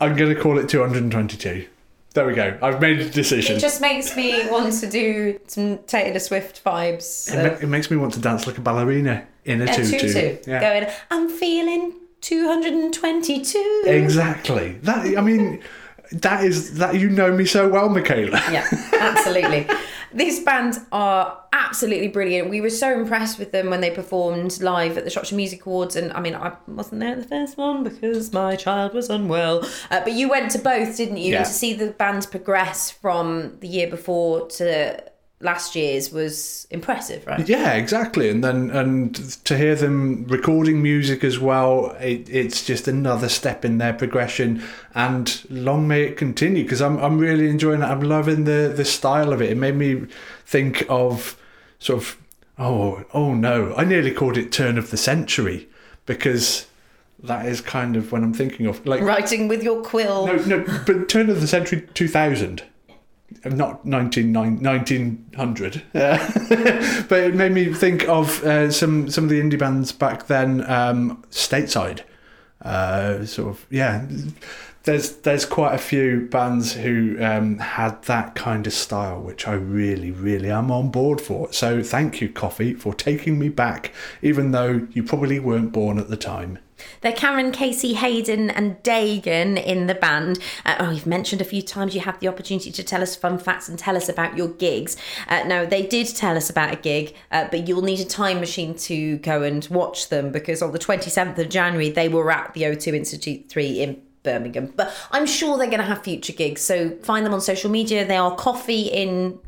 I'm 0.00 0.16
going 0.16 0.34
to 0.34 0.40
call 0.40 0.58
it 0.58 0.68
222. 0.70 1.66
There 2.14 2.26
we 2.26 2.32
go. 2.34 2.58
I've 2.62 2.80
made 2.80 2.98
a 3.00 3.08
decision. 3.10 3.56
It 3.56 3.60
just 3.60 3.80
makes 3.82 4.16
me 4.16 4.48
want 4.50 4.72
to 4.80 4.88
do 4.88 5.38
some 5.48 5.78
Taylor 5.86 6.18
Swift 6.18 6.64
vibes. 6.64 7.30
It, 7.32 7.36
ma- 7.36 7.58
it 7.58 7.68
makes 7.68 7.90
me 7.90 7.98
want 7.98 8.14
to 8.14 8.20
dance 8.20 8.46
like 8.46 8.56
a 8.56 8.62
ballerina 8.62 9.26
in 9.46 9.62
a 9.62 9.64
a 9.64 9.66
tutu. 9.68 9.98
tutu. 9.98 10.38
Yeah. 10.46 10.60
Going, 10.60 10.94
I'm 11.10 11.28
feeling 11.28 11.94
222. 12.20 13.84
Exactly. 13.86 14.72
That 14.82 15.16
I 15.16 15.20
mean, 15.20 15.62
that 16.12 16.44
is 16.44 16.78
that 16.78 16.98
you 16.98 17.08
know 17.08 17.32
me 17.32 17.44
so 17.44 17.68
well, 17.68 17.88
Michaela. 17.88 18.42
Yeah, 18.50 18.66
absolutely. 19.00 19.68
These 20.12 20.44
bands 20.44 20.78
are 20.92 21.38
absolutely 21.52 22.08
brilliant. 22.08 22.48
We 22.48 22.60
were 22.60 22.70
so 22.70 22.92
impressed 22.98 23.38
with 23.38 23.52
them 23.52 23.70
when 23.70 23.80
they 23.80 23.90
performed 23.90 24.60
live 24.62 24.96
at 24.96 25.04
the 25.04 25.10
Shropshire 25.10 25.36
Music 25.36 25.66
Awards. 25.66 25.94
And 25.94 26.12
I 26.12 26.20
mean, 26.20 26.34
I 26.34 26.52
wasn't 26.66 27.00
there 27.00 27.12
at 27.12 27.18
the 27.18 27.28
first 27.28 27.58
one 27.58 27.84
because 27.84 28.32
my 28.32 28.56
child 28.56 28.94
was 28.94 29.10
unwell. 29.10 29.64
Uh, 29.90 30.00
but 30.00 30.12
you 30.12 30.28
went 30.28 30.50
to 30.52 30.58
both, 30.58 30.96
didn't 30.96 31.18
you? 31.18 31.32
Yeah. 31.32 31.44
To 31.44 31.50
see 31.50 31.74
the 31.74 31.90
bands 31.90 32.24
progress 32.24 32.90
from 32.90 33.58
the 33.60 33.68
year 33.68 33.88
before 33.88 34.48
to 34.48 35.02
last 35.40 35.76
year's 35.76 36.10
was 36.10 36.66
impressive, 36.70 37.26
right? 37.26 37.46
Yeah, 37.48 37.74
exactly. 37.74 38.28
And 38.30 38.42
then 38.42 38.70
and 38.70 39.14
to 39.44 39.56
hear 39.56 39.74
them 39.74 40.24
recording 40.28 40.82
music 40.82 41.22
as 41.24 41.38
well, 41.38 41.96
it, 42.00 42.28
it's 42.28 42.64
just 42.64 42.88
another 42.88 43.28
step 43.28 43.64
in 43.64 43.78
their 43.78 43.92
progression. 43.92 44.62
And 44.94 45.42
long 45.50 45.86
may 45.86 46.02
it 46.02 46.16
continue 46.16 46.62
because 46.62 46.80
I'm 46.80 46.98
I'm 46.98 47.18
really 47.18 47.48
enjoying 47.48 47.82
it. 47.82 47.86
I'm 47.86 48.00
loving 48.00 48.44
the 48.44 48.72
the 48.74 48.84
style 48.84 49.32
of 49.32 49.42
it. 49.42 49.50
It 49.50 49.56
made 49.56 49.76
me 49.76 50.06
think 50.46 50.86
of 50.88 51.40
sort 51.78 52.02
of 52.02 52.16
oh 52.58 53.04
oh 53.12 53.34
no, 53.34 53.74
I 53.76 53.84
nearly 53.84 54.12
called 54.12 54.38
it 54.38 54.52
turn 54.52 54.78
of 54.78 54.90
the 54.90 54.96
century 54.96 55.68
because 56.06 56.66
that 57.22 57.46
is 57.46 57.60
kind 57.60 57.96
of 57.96 58.12
when 58.12 58.22
I'm 58.22 58.34
thinking 58.34 58.66
of 58.66 58.84
like 58.86 59.02
Writing 59.02 59.48
with 59.48 59.62
your 59.62 59.82
quill. 59.82 60.26
no 60.26 60.36
no 60.36 60.82
but 60.86 61.08
turn 61.08 61.28
of 61.30 61.40
the 61.40 61.46
century 61.46 61.86
2000 61.94 62.62
not 63.44 63.84
19, 63.84 64.32
1900 64.32 65.82
Uh, 65.94 67.04
but 67.08 67.20
it 67.20 67.34
made 67.34 67.52
me 67.52 67.72
think 67.72 68.08
of 68.08 68.42
uh, 68.44 68.70
some 68.70 69.10
some 69.10 69.24
of 69.24 69.30
the 69.30 69.40
indie 69.40 69.58
bands 69.58 69.92
back 69.92 70.26
then 70.26 70.68
um, 70.70 71.22
stateside. 71.30 72.02
Uh, 72.62 73.24
sort 73.24 73.48
of 73.50 73.66
yeah. 73.70 74.06
There's 74.84 75.16
there's 75.16 75.44
quite 75.44 75.74
a 75.74 75.78
few 75.78 76.28
bands 76.30 76.74
who 76.74 77.16
um, 77.20 77.58
had 77.58 78.02
that 78.04 78.36
kind 78.36 78.66
of 78.68 78.72
style 78.72 79.20
which 79.20 79.48
I 79.48 79.54
really 79.54 80.12
really 80.12 80.50
am 80.50 80.70
on 80.70 80.90
board 80.90 81.20
for. 81.20 81.52
So 81.52 81.82
thank 81.82 82.20
you 82.20 82.28
coffee 82.28 82.74
for 82.74 82.94
taking 82.94 83.38
me 83.38 83.48
back 83.48 83.92
even 84.22 84.52
though 84.52 84.86
you 84.92 85.02
probably 85.02 85.40
weren't 85.40 85.72
born 85.72 85.98
at 85.98 86.08
the 86.08 86.16
time 86.16 86.60
They're 87.00 87.12
Karen, 87.12 87.52
Casey, 87.52 87.94
Hayden, 87.94 88.50
and 88.50 88.82
Dagan 88.82 89.62
in 89.62 89.86
the 89.86 89.94
band. 89.94 90.38
Uh, 90.64 90.76
oh, 90.80 90.90
you've 90.90 91.06
mentioned 91.06 91.40
a 91.40 91.44
few 91.44 91.62
times 91.62 91.94
you 91.94 92.00
have 92.00 92.20
the 92.20 92.28
opportunity 92.28 92.70
to 92.70 92.82
tell 92.82 93.02
us 93.02 93.16
fun 93.16 93.38
facts 93.38 93.68
and 93.68 93.78
tell 93.78 93.96
us 93.96 94.08
about 94.08 94.36
your 94.36 94.48
gigs. 94.48 94.96
Uh, 95.28 95.42
now, 95.44 95.64
they 95.64 95.86
did 95.86 96.06
tell 96.14 96.36
us 96.36 96.50
about 96.50 96.72
a 96.72 96.76
gig, 96.76 97.14
uh, 97.30 97.48
but 97.50 97.66
you'll 97.68 97.82
need 97.82 98.00
a 98.00 98.04
time 98.04 98.40
machine 98.40 98.74
to 98.74 99.18
go 99.18 99.42
and 99.42 99.66
watch 99.70 100.08
them 100.08 100.32
because 100.32 100.62
on 100.62 100.72
the 100.72 100.78
27th 100.78 101.38
of 101.38 101.48
January, 101.48 101.90
they 101.90 102.08
were 102.08 102.30
at 102.30 102.52
the 102.54 102.62
O2 102.62 102.94
Institute 102.94 103.48
3 103.48 103.80
in 103.80 104.02
Birmingham. 104.22 104.72
But 104.76 104.92
I'm 105.10 105.24
sure 105.24 105.56
they're 105.56 105.68
going 105.68 105.78
to 105.78 105.86
have 105.86 106.02
future 106.02 106.32
gigs. 106.32 106.60
So 106.60 106.90
find 107.02 107.24
them 107.24 107.32
on 107.32 107.40
social 107.40 107.70
media. 107.70 108.04
They 108.04 108.16
are 108.16 108.34
coffee 108.36 108.82
in 108.82 109.38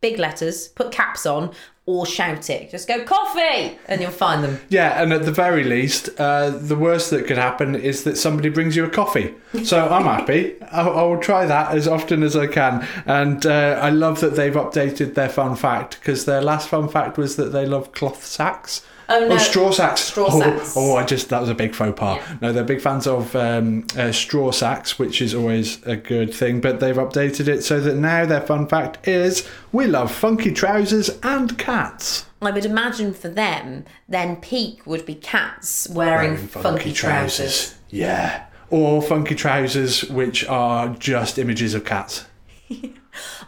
big 0.00 0.18
letters, 0.18 0.68
put 0.68 0.92
caps 0.92 1.26
on, 1.26 1.52
or 1.86 2.06
shout 2.06 2.48
it. 2.50 2.70
Just 2.70 2.86
go 2.86 3.02
coffee, 3.04 3.76
and 3.86 4.00
you'll 4.00 4.10
find 4.10 4.44
them. 4.44 4.60
Yeah, 4.68 5.02
and 5.02 5.12
at 5.12 5.24
the 5.24 5.32
very 5.32 5.64
least, 5.64 6.08
uh, 6.18 6.50
the 6.50 6.76
worst 6.76 7.10
that 7.10 7.26
could 7.26 7.36
happen 7.36 7.74
is 7.74 8.04
that 8.04 8.16
somebody 8.16 8.48
brings 8.48 8.76
you 8.76 8.84
a 8.84 8.90
coffee. 8.90 9.34
So 9.64 9.88
I'm 9.90 10.04
happy. 10.04 10.60
I, 10.62 10.82
I 10.82 11.02
will 11.02 11.18
try 11.18 11.46
that 11.46 11.74
as 11.74 11.88
often 11.88 12.22
as 12.22 12.36
I 12.36 12.46
can. 12.46 12.86
And 13.06 13.44
uh, 13.44 13.78
I 13.82 13.90
love 13.90 14.20
that 14.20 14.36
they've 14.36 14.54
updated 14.54 15.14
their 15.14 15.28
fun 15.28 15.56
fact 15.56 15.98
because 16.00 16.24
their 16.26 16.42
last 16.42 16.68
fun 16.68 16.88
fact 16.88 17.18
was 17.18 17.36
that 17.36 17.52
they 17.52 17.66
love 17.66 17.92
cloth 17.92 18.24
sacks. 18.24 18.86
Oh, 19.10 19.26
no. 19.26 19.38
straw 19.38 19.72
sacks. 19.72 20.02
Straw 20.02 20.28
oh, 20.30 20.40
sacks. 20.40 20.74
Oh, 20.76 20.94
I 20.94 21.04
just 21.04 21.28
that 21.30 21.40
was 21.40 21.50
a 21.50 21.54
big 21.54 21.74
faux 21.74 21.98
pas. 21.98 22.16
Yeah. 22.16 22.36
No, 22.40 22.52
they're 22.52 22.64
big 22.64 22.80
fans 22.80 23.08
of 23.08 23.34
um, 23.34 23.84
uh, 23.96 24.12
straw 24.12 24.52
sacks, 24.52 25.00
which 25.00 25.20
is 25.20 25.34
always 25.34 25.84
a 25.84 25.96
good 25.96 26.32
thing. 26.32 26.60
But 26.60 26.78
they've 26.78 26.96
updated 26.96 27.48
it 27.48 27.62
so 27.62 27.80
that 27.80 27.96
now 27.96 28.24
their 28.24 28.40
fun 28.40 28.68
fact 28.68 29.06
is 29.08 29.48
we 29.72 29.88
love 29.88 30.12
funky 30.12 30.52
trousers 30.52 31.10
and 31.24 31.58
cats. 31.58 32.26
I 32.40 32.52
would 32.52 32.64
imagine 32.64 33.12
for 33.12 33.28
them, 33.28 33.84
then 34.08 34.36
peak 34.36 34.86
would 34.86 35.04
be 35.04 35.16
cats 35.16 35.88
wearing, 35.90 36.36
funky, 36.36 36.92
trousers. 36.92 37.74
Yeah. 37.90 38.46
Or 38.70 39.02
funky 39.02 39.34
trousers, 39.34 40.04
which 40.04 40.46
are 40.46 40.88
just 40.90 41.38
images 41.38 41.74
of 41.74 41.84
cats. 41.84 42.26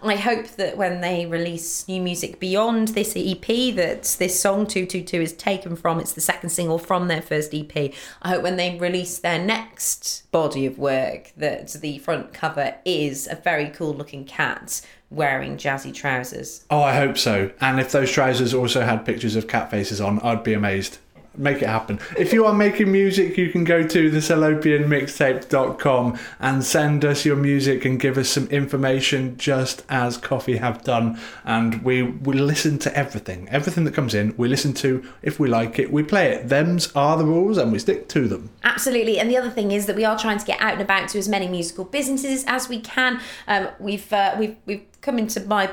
I 0.02 0.16
hope 0.16 0.46
that 0.56 0.76
when 0.76 1.00
they 1.00 1.26
release 1.26 1.86
new 1.88 2.00
music 2.00 2.40
beyond 2.40 2.88
this 2.88 3.14
EP, 3.16 3.74
that 3.76 4.16
this 4.18 4.38
song 4.40 4.66
222 4.66 5.20
is 5.20 5.32
taken 5.32 5.76
from, 5.76 6.00
it's 6.00 6.12
the 6.12 6.20
second 6.20 6.50
single 6.50 6.78
from 6.78 7.08
their 7.08 7.22
first 7.22 7.54
EP. 7.54 7.92
I 8.22 8.28
hope 8.28 8.42
when 8.42 8.56
they 8.56 8.78
release 8.78 9.18
their 9.18 9.38
next 9.38 10.30
body 10.32 10.66
of 10.66 10.78
work, 10.78 11.32
that 11.36 11.72
the 11.72 11.98
front 11.98 12.32
cover 12.32 12.74
is 12.84 13.28
a 13.28 13.36
very 13.36 13.70
cool 13.70 13.94
looking 13.94 14.24
cat 14.24 14.80
wearing 15.10 15.56
jazzy 15.56 15.94
trousers. 15.94 16.64
Oh, 16.70 16.82
I 16.82 16.94
hope 16.94 17.18
so. 17.18 17.50
And 17.60 17.78
if 17.78 17.92
those 17.92 18.10
trousers 18.10 18.54
also 18.54 18.82
had 18.82 19.04
pictures 19.04 19.36
of 19.36 19.46
cat 19.46 19.70
faces 19.70 20.00
on, 20.00 20.18
I'd 20.20 20.42
be 20.42 20.54
amazed. 20.54 20.98
Make 21.34 21.62
it 21.62 21.68
happen. 21.68 21.98
If 22.18 22.34
you 22.34 22.44
are 22.44 22.52
making 22.52 22.92
music, 22.92 23.38
you 23.38 23.48
can 23.50 23.64
go 23.64 23.86
to 23.86 24.10
thesalopianmixtape.com 24.10 26.18
and 26.40 26.62
send 26.62 27.06
us 27.06 27.24
your 27.24 27.36
music 27.36 27.86
and 27.86 27.98
give 27.98 28.18
us 28.18 28.28
some 28.28 28.46
information, 28.48 29.38
just 29.38 29.82
as 29.88 30.18
Coffee 30.18 30.58
have 30.58 30.84
done. 30.84 31.18
And 31.44 31.82
we 31.82 32.02
we 32.02 32.34
listen 32.34 32.78
to 32.80 32.94
everything. 32.96 33.48
Everything 33.48 33.84
that 33.84 33.94
comes 33.94 34.14
in, 34.14 34.34
we 34.36 34.46
listen 34.46 34.74
to. 34.74 35.02
If 35.22 35.40
we 35.40 35.48
like 35.48 35.78
it, 35.78 35.90
we 35.90 36.02
play 36.02 36.32
it. 36.32 36.50
Them's 36.50 36.92
are 36.94 37.16
the 37.16 37.24
rules, 37.24 37.56
and 37.56 37.72
we 37.72 37.78
stick 37.78 38.08
to 38.08 38.28
them. 38.28 38.50
Absolutely, 38.62 39.18
and 39.18 39.30
the 39.30 39.38
other 39.38 39.50
thing 39.50 39.72
is 39.72 39.86
that 39.86 39.96
we 39.96 40.04
are 40.04 40.18
trying 40.18 40.38
to 40.38 40.44
get 40.44 40.60
out 40.60 40.74
and 40.74 40.82
about 40.82 41.08
to 41.10 41.18
as 41.18 41.28
many 41.28 41.48
musical 41.48 41.86
businesses 41.86 42.44
as 42.46 42.68
we 42.68 42.80
can. 42.80 43.20
Um, 43.48 43.68
we've 43.78 44.12
uh, 44.12 44.36
we've 44.38 44.56
we've 44.66 44.84
come 45.00 45.18
into 45.18 45.40
my 45.46 45.70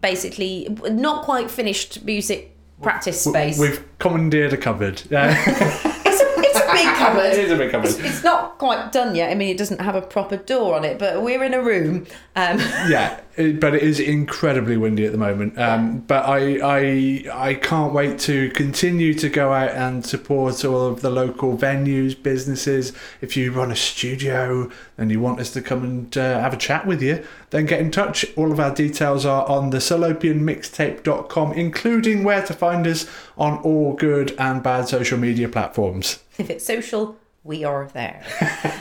basically 0.00 0.68
not 0.84 1.24
quite 1.24 1.50
finished 1.50 2.04
music 2.04 2.54
practice 2.82 3.22
space. 3.22 3.58
We've 3.58 3.84
commandeered 3.98 4.52
a 4.52 4.56
cupboard. 4.56 5.02
Yeah. 5.10 5.30
it's, 5.46 6.20
a, 6.20 6.26
it's 6.38 6.58
a 6.58 6.72
big 6.72 6.97
cupboard. 7.08 7.32
It 7.32 7.38
is 7.38 7.50
a 7.52 7.56
big 7.56 7.70
cupboard. 7.70 7.90
It's, 7.90 7.98
it's 7.98 8.24
not 8.24 8.58
quite 8.58 8.92
done 8.92 9.14
yet. 9.14 9.30
I 9.30 9.34
mean, 9.34 9.48
it 9.48 9.58
doesn't 9.58 9.80
have 9.80 9.94
a 9.94 10.02
proper 10.02 10.36
door 10.36 10.74
on 10.74 10.84
it, 10.84 10.98
but 10.98 11.22
we're 11.22 11.42
in 11.42 11.54
a 11.54 11.62
room. 11.62 12.06
Um, 12.36 12.58
yeah, 12.88 13.20
it, 13.36 13.60
but 13.60 13.74
it 13.74 13.82
is 13.82 14.00
incredibly 14.00 14.76
windy 14.76 15.04
at 15.04 15.12
the 15.12 15.18
moment. 15.18 15.58
Um, 15.58 16.00
but 16.00 16.24
I, 16.26 16.58
I, 16.62 17.48
I 17.48 17.54
can't 17.54 17.92
wait 17.92 18.18
to 18.20 18.50
continue 18.50 19.14
to 19.14 19.28
go 19.28 19.52
out 19.52 19.70
and 19.70 20.04
support 20.04 20.64
all 20.64 20.86
of 20.86 21.00
the 21.00 21.10
local 21.10 21.56
venues, 21.56 22.20
businesses. 22.20 22.92
If 23.20 23.36
you 23.36 23.52
run 23.52 23.70
a 23.70 23.76
studio 23.76 24.70
and 24.96 25.10
you 25.10 25.20
want 25.20 25.40
us 25.40 25.52
to 25.52 25.62
come 25.62 25.84
and 25.84 26.16
uh, 26.16 26.40
have 26.40 26.52
a 26.52 26.58
chat 26.58 26.86
with 26.86 27.02
you, 27.02 27.24
then 27.50 27.66
get 27.66 27.80
in 27.80 27.90
touch. 27.90 28.26
All 28.36 28.52
of 28.52 28.60
our 28.60 28.74
details 28.74 29.24
are 29.24 29.48
on 29.48 29.70
the 29.70 29.78
salopianmixtape.com, 29.78 31.52
including 31.52 32.24
where 32.24 32.44
to 32.44 32.52
find 32.52 32.86
us 32.86 33.08
on 33.36 33.58
all 33.58 33.94
good 33.94 34.34
and 34.38 34.62
bad 34.62 34.88
social 34.88 35.18
media 35.18 35.48
platforms. 35.48 36.18
if 36.40 36.50
it's 36.50 36.64
social, 36.64 37.16
we 37.42 37.64
are 37.64 37.88
there. 37.94 38.22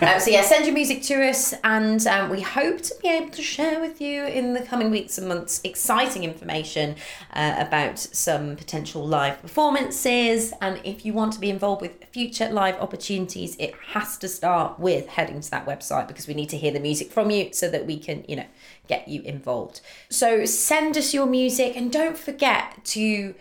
um, 0.02 0.20
so 0.20 0.30
yeah, 0.30 0.42
send 0.42 0.66
your 0.66 0.74
music 0.74 1.02
to 1.04 1.28
us, 1.28 1.54
and 1.64 2.06
um, 2.06 2.30
we 2.30 2.42
hope 2.42 2.82
to 2.82 2.94
be 3.02 3.08
able 3.08 3.30
to 3.30 3.42
share 3.42 3.80
with 3.80 4.02
you 4.02 4.26
in 4.26 4.54
the 4.54 4.62
coming 4.62 4.92
weeks 4.92 5.18
and 5.18 5.28
months 5.28 5.62
exciting 5.64 6.24
information 6.24 6.96
uh, 7.34 7.56
about 7.58 7.98
some 7.98 8.56
potential 8.56 9.08
live 9.08 9.42
performances. 9.42 10.54
And 10.62 10.80
if 10.84 11.06
you 11.06 11.14
want 11.14 11.34
to 11.34 11.40
be 11.40 11.50
involved 11.50 11.82
with 11.82 12.04
future 12.12 12.50
live 12.50 12.76
opportunities, 12.76 13.56
it 13.58 13.74
has 13.94 14.18
to 14.18 14.28
start 14.28 14.80
with 14.80 15.08
heading 15.08 15.40
to 15.40 15.52
that 15.52 15.66
website 15.66 16.08
because 16.08 16.28
we 16.28 16.34
need 16.34 16.50
to 16.50 16.58
hear 16.58 16.72
the 16.72 16.80
music 16.80 17.12
from 17.12 17.32
you 17.32 17.54
so 17.54 17.70
that 17.70 17.86
we 17.86 17.98
can, 17.98 18.26
you 18.28 18.36
know, 18.36 18.48
get 18.88 19.08
you 19.08 19.22
involved. 19.22 19.82
So 20.10 20.46
send 20.46 20.98
us 20.98 21.14
your 21.14 21.26
music, 21.26 21.76
and 21.78 21.92
don't 21.92 22.18
forget 22.18 22.84
to 22.86 23.34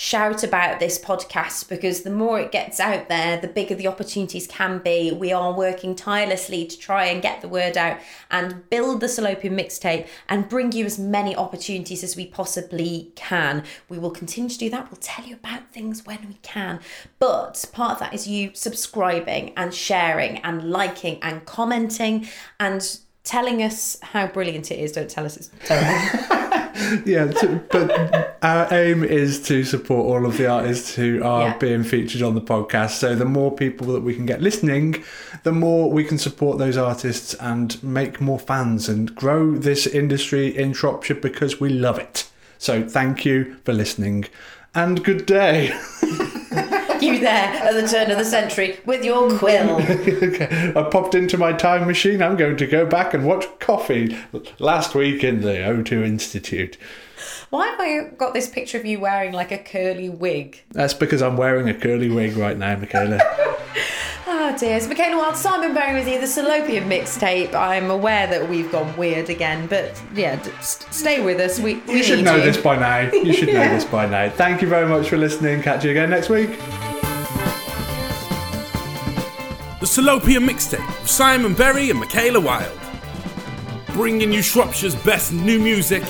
shout 0.00 0.42
about 0.42 0.80
this 0.80 0.98
podcast 0.98 1.68
because 1.68 2.04
the 2.04 2.10
more 2.10 2.40
it 2.40 2.50
gets 2.50 2.80
out 2.80 3.10
there, 3.10 3.36
the 3.36 3.46
bigger 3.46 3.74
the 3.74 3.86
opportunities 3.86 4.46
can 4.46 4.78
be. 4.78 5.12
We 5.12 5.30
are 5.30 5.52
working 5.52 5.94
tirelessly 5.94 6.64
to 6.68 6.78
try 6.78 7.04
and 7.04 7.20
get 7.20 7.42
the 7.42 7.48
word 7.48 7.76
out 7.76 7.98
and 8.30 8.66
build 8.70 9.00
the 9.00 9.08
Salopian 9.08 9.52
mixtape 9.52 10.08
and 10.26 10.48
bring 10.48 10.72
you 10.72 10.86
as 10.86 10.98
many 10.98 11.36
opportunities 11.36 12.02
as 12.02 12.16
we 12.16 12.24
possibly 12.24 13.12
can. 13.14 13.62
We 13.90 13.98
will 13.98 14.10
continue 14.10 14.48
to 14.48 14.58
do 14.58 14.70
that. 14.70 14.90
We'll 14.90 15.00
tell 15.02 15.26
you 15.26 15.34
about 15.34 15.70
things 15.70 16.06
when 16.06 16.26
we 16.28 16.38
can. 16.40 16.80
But 17.18 17.62
part 17.70 17.92
of 17.92 17.98
that 17.98 18.14
is 18.14 18.26
you 18.26 18.52
subscribing 18.54 19.52
and 19.54 19.74
sharing 19.74 20.38
and 20.38 20.70
liking 20.70 21.18
and 21.20 21.44
commenting 21.44 22.26
and 22.58 23.00
telling 23.22 23.62
us 23.62 23.98
how 24.00 24.28
brilliant 24.28 24.70
it 24.70 24.78
is. 24.78 24.92
Don't 24.92 25.10
tell 25.10 25.26
us 25.26 25.36
it's 25.36 25.50
terrible. 25.66 26.46
yeah, 27.04 27.26
to, 27.26 27.60
but 27.70 28.38
our 28.42 28.72
aim 28.72 29.04
is 29.04 29.40
to 29.44 29.64
support 29.64 30.06
all 30.06 30.26
of 30.26 30.36
the 30.38 30.46
artists 30.46 30.94
who 30.94 31.22
are 31.22 31.48
Yeah. 31.48 31.58
being 31.58 31.84
featured 31.84 32.22
on 32.22 32.34
the 32.34 32.40
podcast. 32.40 32.90
So 32.92 33.14
the 33.14 33.24
more 33.24 33.54
people 33.54 33.86
that 33.88 34.00
we 34.02 34.14
can 34.14 34.26
get 34.26 34.40
listening, 34.42 35.02
the 35.42 35.52
more 35.52 35.90
we 35.90 36.04
can 36.04 36.18
support 36.18 36.58
those 36.58 36.76
artists 36.76 37.34
and 37.34 37.82
make 37.82 38.20
more 38.20 38.38
fans 38.38 38.88
and 38.88 39.14
grow 39.14 39.56
this 39.56 39.86
industry 39.86 40.56
in 40.56 40.72
Shropshire 40.72 41.16
because 41.16 41.60
we 41.60 41.68
love 41.70 41.98
it. 41.98 42.28
So 42.58 42.86
thank 42.86 43.24
you 43.24 43.56
for 43.64 43.72
listening 43.72 44.26
and 44.74 45.02
good 45.04 45.26
day. 45.26 45.72
you 47.02 47.18
there 47.20 47.30
at 47.48 47.72
the 47.74 47.86
turn 47.88 48.10
of 48.10 48.18
the 48.18 48.24
century 48.24 48.78
with 48.86 49.04
your 49.04 49.36
quill. 49.38 49.76
okay, 49.80 50.72
I 50.76 50.82
popped 50.90 51.14
into 51.14 51.36
my 51.38 51.52
time 51.52 51.86
machine. 51.86 52.22
I'm 52.22 52.36
going 52.36 52.56
to 52.58 52.66
go 52.66 52.86
back 52.86 53.14
and 53.14 53.24
watch 53.26 53.46
Coffee 53.58 54.16
last 54.58 54.94
week 54.94 55.22
in 55.24 55.40
the 55.40 55.54
O2 55.54 56.04
Institute. 56.04 56.76
Why 57.50 57.66
have 57.68 57.80
I 57.80 58.04
got 58.16 58.32
this 58.32 58.48
picture 58.48 58.78
of 58.78 58.86
you 58.86 59.00
wearing 59.00 59.32
like 59.32 59.50
a 59.52 59.58
curly 59.58 60.08
wig? 60.08 60.62
That's 60.70 60.94
because 60.94 61.20
I'm 61.20 61.36
wearing 61.36 61.68
a 61.68 61.74
curly 61.74 62.08
wig 62.08 62.36
right 62.36 62.56
now, 62.56 62.76
Michaela. 62.76 63.18
Oh 64.26 64.56
dear. 64.58 64.76
It's 64.76 64.86
Michaela 64.86 65.18
Wild, 65.18 65.36
Simon 65.36 65.74
Berry 65.74 65.98
with 65.98 66.08
you, 66.08 66.18
the 66.20 66.26
Salopian 66.26 66.86
mixtape. 66.86 67.52
I'm 67.54 67.90
aware 67.90 68.26
that 68.28 68.48
we've 68.48 68.70
gone 68.70 68.96
weird 68.96 69.28
again, 69.28 69.66
but 69.66 70.00
yeah, 70.14 70.36
d- 70.36 70.50
s- 70.58 70.86
stay 70.90 71.20
with 71.22 71.40
us. 71.40 71.58
We, 71.58 71.74
we 71.88 71.96
You 71.98 72.02
should 72.04 72.24
know 72.24 72.36
you. 72.36 72.42
this 72.42 72.56
by 72.56 72.76
now. 72.78 73.12
You 73.12 73.32
should 73.34 73.48
know 73.52 73.68
this 73.74 73.84
by 73.84 74.06
now. 74.06 74.30
Thank 74.30 74.62
you 74.62 74.68
very 74.68 74.86
much 74.88 75.08
for 75.08 75.16
listening. 75.18 75.60
Catch 75.62 75.84
you 75.84 75.90
again 75.90 76.08
next 76.10 76.28
week. 76.30 76.50
The 79.80 79.86
Salopian 79.86 80.46
Mixtape 80.46 80.86
with 81.00 81.10
Simon 81.10 81.54
Berry 81.54 81.88
and 81.88 81.98
Michaela 81.98 82.38
Wild. 82.38 82.78
Bringing 83.94 84.30
you 84.30 84.42
Shropshire's 84.42 84.94
best 84.94 85.32
new 85.32 85.58
music. 85.58 86.02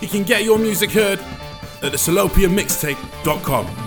You 0.00 0.08
can 0.08 0.22
get 0.22 0.44
your 0.44 0.58
music 0.58 0.90
heard 0.90 1.18
at 1.82 1.92
thesalopianmixtape.com. 1.92 3.83